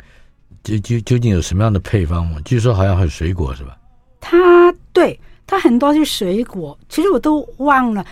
[0.62, 2.39] 究究究竟有什么样的配方吗？
[2.45, 3.77] 据说好像还有水果是吧？
[4.20, 5.18] 它对。
[5.45, 8.03] 它很多是水果，其实我都忘了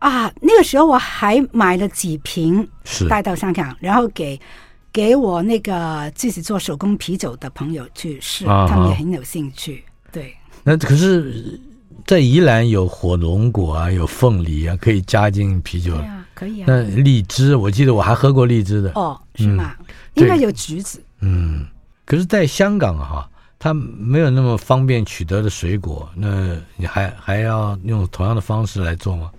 [0.00, 0.30] 啊。
[0.42, 2.68] 那个时候我还买了几瓶，
[3.08, 4.38] 带到香港，然后给
[4.92, 9.82] 给我那个自己做手工啤酒的朋友去试，啊、他们也很有兴趣。
[10.12, 11.58] 对，那可是，
[12.06, 15.94] 在宜兰有火龙果啊，有凤梨啊，可以加进啤酒。
[15.96, 16.64] 对啊，可以啊。
[16.68, 18.92] 那荔枝，我记得我还喝过荔枝的。
[18.94, 19.74] 哦，是吗？
[19.78, 21.02] 嗯、应该有橘子。
[21.20, 21.66] 嗯，
[22.04, 23.28] 可是，在香港哈。
[23.56, 29.30] 它没有那么方便取得的水果，那你还还要用同样的方式来做吗？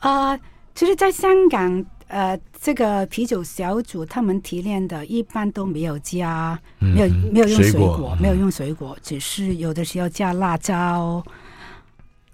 [0.00, 0.40] 啊、呃，
[0.74, 11.22] 其实，在香港，呃，这个啤酒小组他们提炼的，一般都没有加，嗯、没有没有用水果，水果没有用水果，嗯、只是有的时候加辣椒。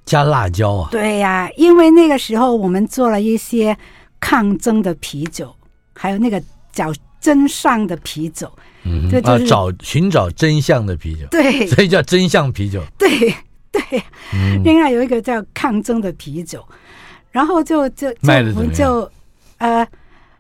[0.06, 0.88] 加辣椒啊？
[0.90, 3.76] 对呀、啊，因为那个时候我们做了一些
[4.18, 5.54] 抗争的啤酒，
[5.92, 6.42] 还有那个
[6.72, 6.90] 叫
[7.20, 8.50] 真相的啤酒。
[8.84, 12.80] 嗯，就是、啊，找寻找真相的啤酒，对， 所以叫真相啤酒。
[12.96, 13.34] 对
[13.72, 13.82] 对，
[14.32, 16.64] 嗯、另外有一个叫抗争的啤酒，
[17.32, 19.10] 然后就就就我们就
[19.58, 19.86] 呃，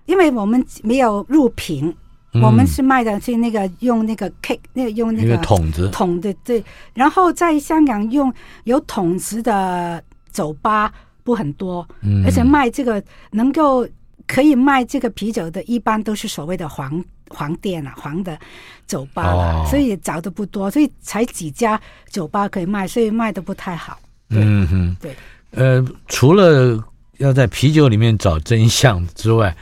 [0.04, 1.92] 因为我们没有入瓶，
[2.38, 6.62] 嗯、我们是卖的是那个用那个 cake 那个用那个桶子桶的对，
[6.94, 8.32] 然后在香港用
[8.64, 13.86] 有桶子的酒吧不很多，嗯、而且卖这个能够
[14.26, 17.04] 可以卖这个啤酒的，一般都是所谓的黄。
[17.28, 18.38] 黄店啊，黄的
[18.86, 21.78] 酒吧了，哦、所以找的不多，所以才几家
[22.08, 23.98] 酒吧可以卖，所以卖的不太好。
[24.28, 25.12] 嗯哼，对。
[25.50, 26.80] 呃，除了
[27.18, 29.52] 要在啤酒里面找真相之外，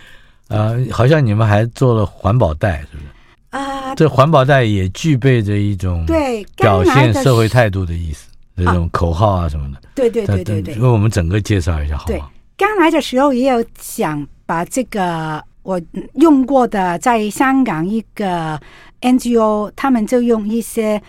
[0.49, 3.09] 呃，好像你们还做了环保袋，是不是？
[3.51, 9.81] 啊、呃，这环保袋也具备着一种对表现社会态度的意思，这种口号啊什么的。
[9.95, 12.31] 对对对对对，为我们整个介绍一下好吗？
[12.57, 15.43] 刚来的时候也有想把这个。
[15.65, 15.81] 我
[16.17, 18.61] 用过的，在香港一个
[19.01, 21.03] NGO，他们就用一些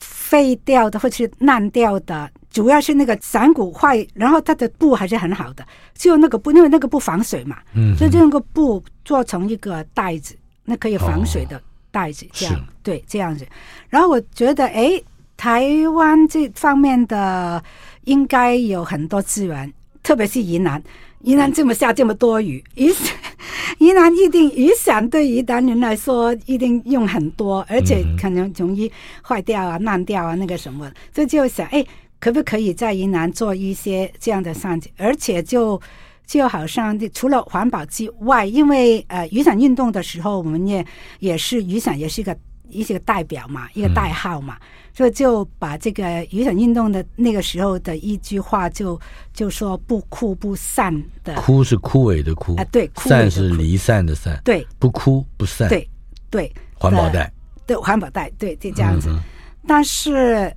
[0.00, 13.46] 废掉的或者是烂掉的，主要是那个伞骨坏，然后它的布还是很好的，就那个布，因为那个布防水嘛，嗯，所以就用个布做成一个袋子，那可以防水的袋子，哦、这样对，这样子。
[13.88, 15.00] 然后我觉得，哎，
[15.36, 17.62] 台湾这方面的
[18.04, 19.72] 应该有很多资源，
[20.02, 20.82] 特别是云南，
[21.22, 22.92] 云南这么下这么多雨，宜
[23.78, 28.90] 宜兰一定雨伞对于当人来说一定用很多，而且可能容易
[29.22, 31.84] 坏掉啊、烂掉啊那个什么，所以就想，哎，
[32.22, 34.88] 可不可以在云南做一些这样的扇子？
[34.96, 35.80] 而且就
[36.24, 40.86] 就好像除了环保之外，因为呃雨伞运动的时候，我们也
[41.18, 44.56] 也是雨伞也是一个一些代表嘛，一个代号嘛。
[44.60, 49.00] 嗯所以就把这个雨伞运动的那个时候的一句话就
[49.32, 50.94] 就说不哭不散
[51.24, 55.88] 的哭是枯萎的枯啊，对，散是离散的散，对，不哭不散，对
[56.28, 57.32] 对，环保袋，
[57.66, 59.08] 对环保袋，对，就这样子。
[59.08, 59.18] 嗯、
[59.66, 60.54] 但是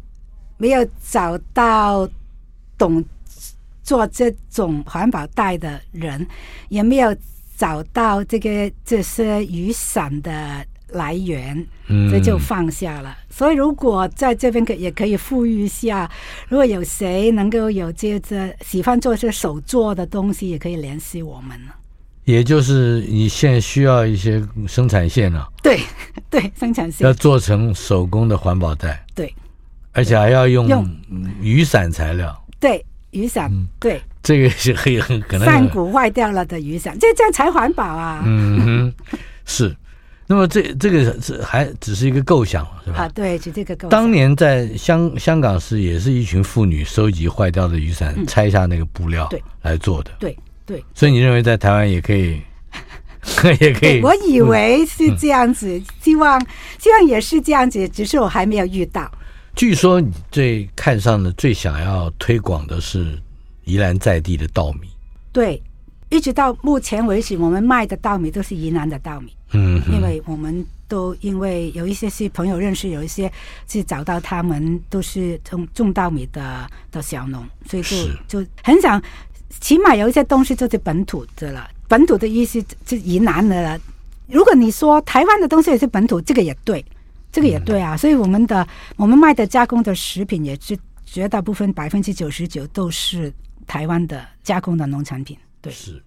[0.57, 2.07] 没有找到
[2.77, 3.03] 懂
[3.83, 6.25] 做这种环保袋的人，
[6.69, 7.15] 也没有
[7.57, 10.65] 找到这个这些雨伞的。
[10.89, 11.65] 来源，
[12.09, 13.09] 这就放下了。
[13.09, 16.09] 嗯、所以，如果在这边可也可以呼吁一下，
[16.47, 21.59] 如果有谁能够有这这喜欢做这手做的东西，也可以联系我们。
[22.23, 25.79] 也就是你现在需要一些生产线了、啊，对
[26.29, 29.33] 对，生产线要做成手工的环保袋，对，
[29.95, 30.87] 而且还要用
[31.41, 38.21] 雨伞材料，对雨伞，嗯、对，这个是很很可能伞骨坏掉了的雨伞，这这样才环保啊。
[38.25, 39.75] 嗯哼，是。
[40.27, 43.03] 那么这这个是还只是一个构想，是吧？
[43.03, 43.89] 啊，对，就这个构想。
[43.89, 50.11] 当年在香香港是也是一群妇女收集坏掉的雨伞，嗯、拆下那个布料，对，来做的。
[50.19, 50.37] 对对。
[50.65, 52.41] 对对，所以你认为在台湾也可以
[53.61, 54.01] 也可以。
[54.01, 56.43] 我以为是这样子，嗯、希望
[56.79, 59.09] 希望也是这样子，只是我还没有遇到。
[59.55, 63.17] 据说你最看上的、最想要推广的是
[63.63, 64.89] 宜兰在地的稻米。
[65.31, 65.61] 对，
[66.09, 69.33] 一直到目前为止，我们卖的稻米都是宜兰的稻米。
[69.53, 73.31] 嗯，因为我们都因为有一些是朋友认识，有一些
[73.65, 79.01] 是找到他们都是种种稻米的的小农，所以就就很想，
[79.61, 81.69] 起码有一些东西就是本土的了。
[81.87, 83.79] 本土的意思是宜兰的了。
[84.27, 86.83] 如果你说台湾的东西也是本土，这个也对。
[87.35, 88.65] 这个也对啊，所以我们的
[88.95, 93.29] 我们卖的加工的食品也是绝大部分百分之九十九都是
[93.67, 95.37] 台湾的加工的农产品。
[95.59, 96.01] 对，是。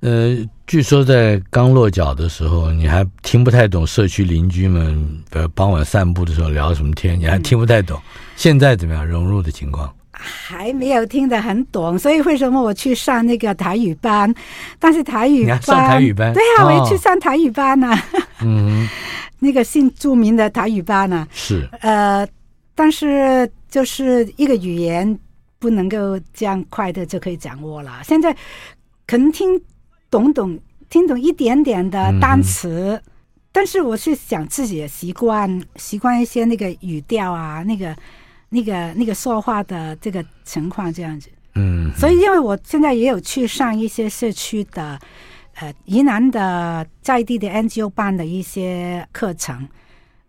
[0.00, 0.36] 呃，
[0.66, 4.96] 据说在刚落脚的时候，你还听不太懂社区邻居们，
[5.30, 7.96] 比如傍晚散步的时候聊什么天，你还听不太懂。
[7.96, 8.02] 嗯、
[8.34, 9.94] 现在怎么样融入的情况？
[10.20, 14.34] 还没有听得很懂，所以为什么我去上那个台语班？
[14.78, 17.96] 但是台语班，上台语班，对呀、啊，我也去上台语班呢、
[18.42, 18.88] 嗯。
[19.40, 21.24] 那个姓著名的台语班呢？
[21.30, 22.26] 是呃，
[22.74, 25.16] 但是就是一个语言
[25.60, 28.00] 不能够这样快的就可以掌握了。
[28.02, 28.36] 现在
[29.06, 29.48] 可能听
[30.10, 30.58] 懂懂
[30.90, 33.12] 听懂一点点的单词，嗯、
[33.52, 37.94] 但是我是想自己也习惯习惯一些那个语调啊，那个
[38.48, 41.28] 那个那个说话的这个情况这样子。
[41.54, 44.98] 嗯，所以因为我现在也有去上一些社区的。
[45.60, 49.68] 呃，宜兰的在地的 NGO 办的一些课程，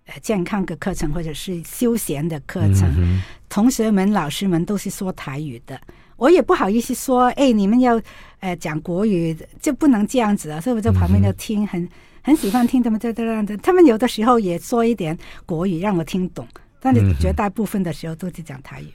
[0.08, 5.80] 呃，健康的课程或者是休闲的课程，嗯、同学们、老师们都是说台语的，
[6.18, 8.02] 我也不好意思说，哎，你们要
[8.40, 11.88] 呃讲国语就不能这样子啊，所以我在旁边就听，很
[12.24, 15.16] 很喜欢听他们在这样的，他们有的时候也说一点
[15.46, 16.48] 国语让我听懂，
[16.80, 18.88] 但你绝大部分的时候都是讲台语。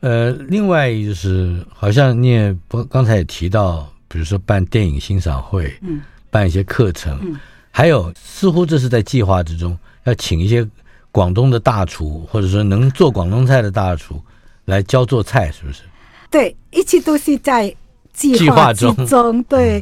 [0.00, 3.90] 呃，另外就是好像你也不刚才也提到。
[4.10, 6.00] 比如说办电影欣赏会，嗯，
[6.30, 7.38] 办一些课程，嗯，
[7.70, 10.66] 还有似乎这是在计划之中，要请一些
[11.12, 14.18] 广东的大厨，或者说能做广东菜的大厨
[14.64, 15.82] 来教做菜，是不是？
[16.30, 17.70] 对，一切都是在
[18.14, 19.06] 计划之中。
[19.06, 19.78] 中对，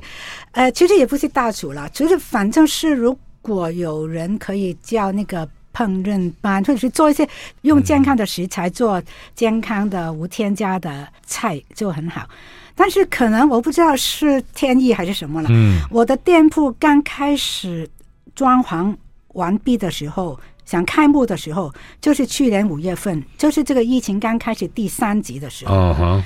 [0.54, 7.28] 嗯、呃，其实也不是大厨了，就是反正是如果有人可以叫那个烹饪班，或者是做一些
[7.62, 9.02] 用健康的食材做
[9.34, 12.26] 健康的无添加的菜，就很好。
[12.74, 15.48] 但是可能我不知道是天意还是什么了。
[15.52, 17.86] 嗯，我的店铺刚开始
[18.34, 18.94] 装潢
[19.34, 21.70] 完毕的时候，想开幕的时候，
[22.00, 25.74] 就是去年五月份，就是这个疫情刚开始第三级的时候。
[25.74, 26.24] 哦哈，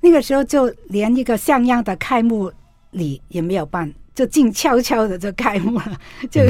[0.00, 2.52] 那个时候就连一个像样的开幕
[2.92, 5.98] 礼也没有办，就静悄悄的就开幕了，
[6.30, 6.42] 就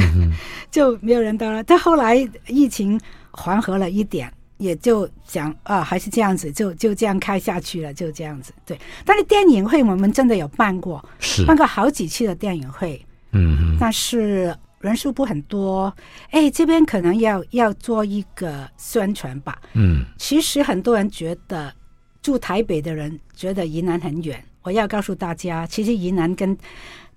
[0.71, 1.63] 就没有人到了。
[1.63, 2.15] 但后来
[2.47, 2.99] 疫情
[3.31, 4.31] 缓和了一点。
[4.57, 8.53] 也就讲啊，还是这样子，就就这样开下去了，就这样子。
[8.65, 13.03] 对，但是电影会我们真的有办过，是办过好几期的电影会，
[13.33, 15.93] 嗯，但是人数不很多。
[16.29, 19.59] 哎，这边可能要要做一个宣传吧。
[19.73, 21.73] 嗯，其实很多人觉得
[22.21, 26.57] 住台北的人觉得宜南很远，我要告诉大家，其实宜南跟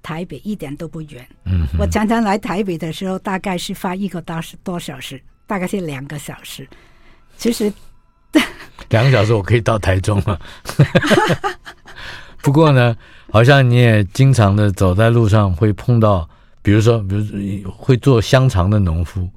[0.06, 1.26] 台北一点都不远。
[1.46, 6.64] 嗯，我常常来台北的时候，大概是花一个多多小时，大概是两个小时。
[7.36, 7.72] 其实，
[8.88, 10.40] 两个小时我可以到台中了。
[12.40, 12.96] 不过呢，
[13.32, 16.28] 好像你也经常的走在路上会碰到，
[16.62, 17.16] 比如说，比
[17.64, 19.28] 如会做香肠的农夫，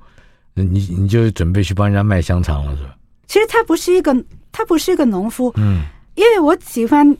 [0.54, 0.66] 你
[0.96, 2.96] 你就准备去帮人家卖香肠了，是吧？
[3.26, 4.16] 其实他不是一个，
[4.52, 5.52] 他不是一个农夫。
[5.58, 5.82] 嗯，
[6.14, 7.18] 因为我喜欢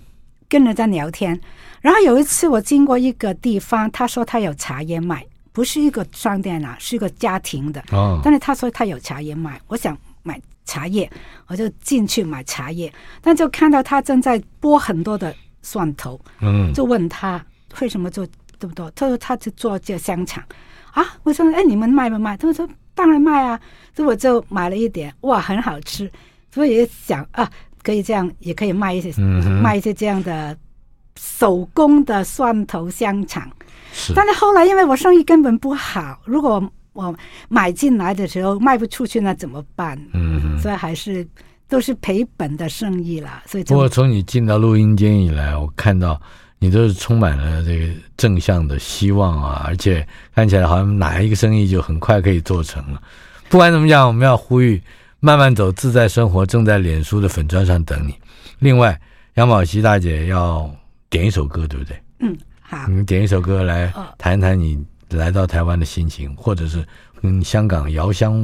[0.48, 1.42] 跟人家聊天。
[1.82, 7.84] 然后有一次我经过一个地方，他说他有茶叶卖，不是一个商店啊，是一个家庭的。
[7.92, 10.40] 哦，但是他说他有茶叶卖，我想买。
[10.66, 11.10] 茶叶，
[11.48, 17.44] 我就进去买茶叶，但就看到他正在剥很多的蒜头，嗯，就问他
[17.82, 18.24] 为什么做
[18.60, 18.92] 这么多？
[18.92, 20.44] 他说他就做这香肠
[20.92, 21.04] 啊。
[21.24, 22.38] 我说哎，你们卖不卖？
[22.38, 23.60] 他说当然卖啊。
[23.96, 26.08] 所以我就买了一点，哇，很好吃。
[26.54, 27.50] 所以也想啊，
[27.82, 30.56] 可以这样，也可以卖一些，嗯、卖一些这样的
[31.20, 33.52] 手工的蒜头香肠。
[33.92, 36.64] 是，但是后来因为我生意根本不好，如果
[36.94, 37.14] 我
[37.50, 40.00] 买进来的时候卖不出去，那怎么办？
[40.14, 41.28] 嗯，所以还是
[41.68, 43.44] 都是赔本的生意了。
[43.46, 46.20] 所以，不过从你进到录音间以来，我看到
[46.60, 53.02] 你都是充满了这个正向的希望啊，而且看起来好像哪一个生意就很快可以做成了。
[53.50, 54.82] 不管怎么讲，我们要呼吁
[55.20, 58.14] 慢慢走，自在生活正在脸书的粉砖上等你。
[58.60, 59.00] 另外，
[59.36, 60.70] 杨宝琦大姐要
[61.10, 62.02] 点一首歌，对不对？
[62.20, 64.84] 嗯，好，你点一首歌来谈谈你。
[65.14, 66.86] 来到台湾的心情，或者是
[67.20, 68.36] 跟香港遥相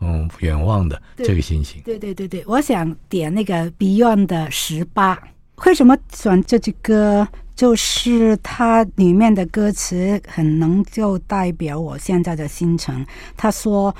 [0.00, 1.82] 嗯远望的这个心情。
[1.84, 5.20] 对对对对，我想点那个 Beyond 的十八。
[5.66, 13.04] 为什么选这支歌就是它里面的歌词很能够代表我现在的心情。
[13.36, 13.92] 他说：“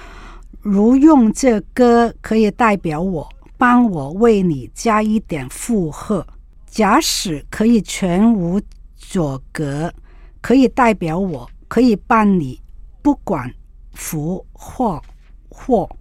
[0.63, 6.25] 如用这歌可以代表我，帮我为你加一点负荷。
[6.73, 8.59] 假使可以全无
[8.97, 9.93] 阻隔，
[10.41, 12.59] 可以代表我，可以帮你，
[13.03, 13.53] 不管
[13.93, 15.03] 福或
[15.51, 15.95] 祸，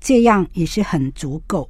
[0.00, 1.68] 这样也是很足够。”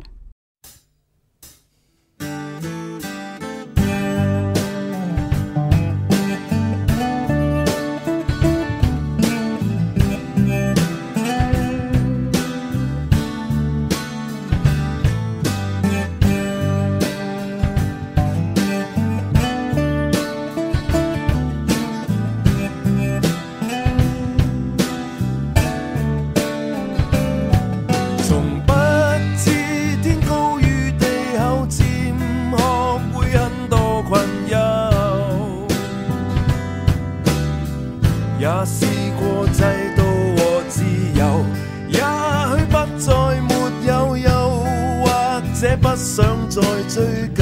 [46.55, 47.34] 在最近。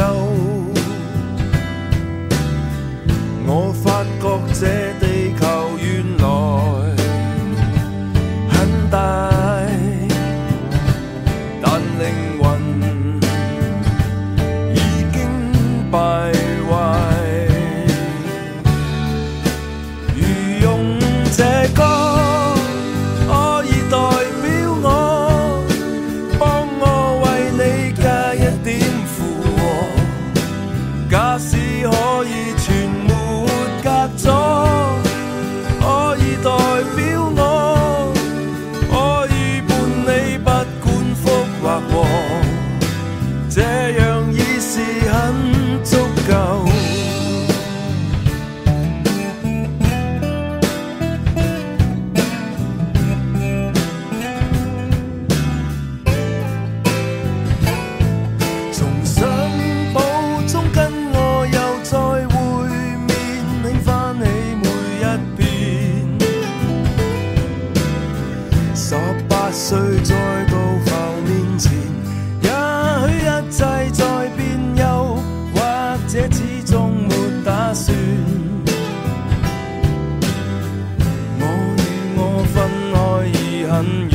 [83.83, 84.12] 歌。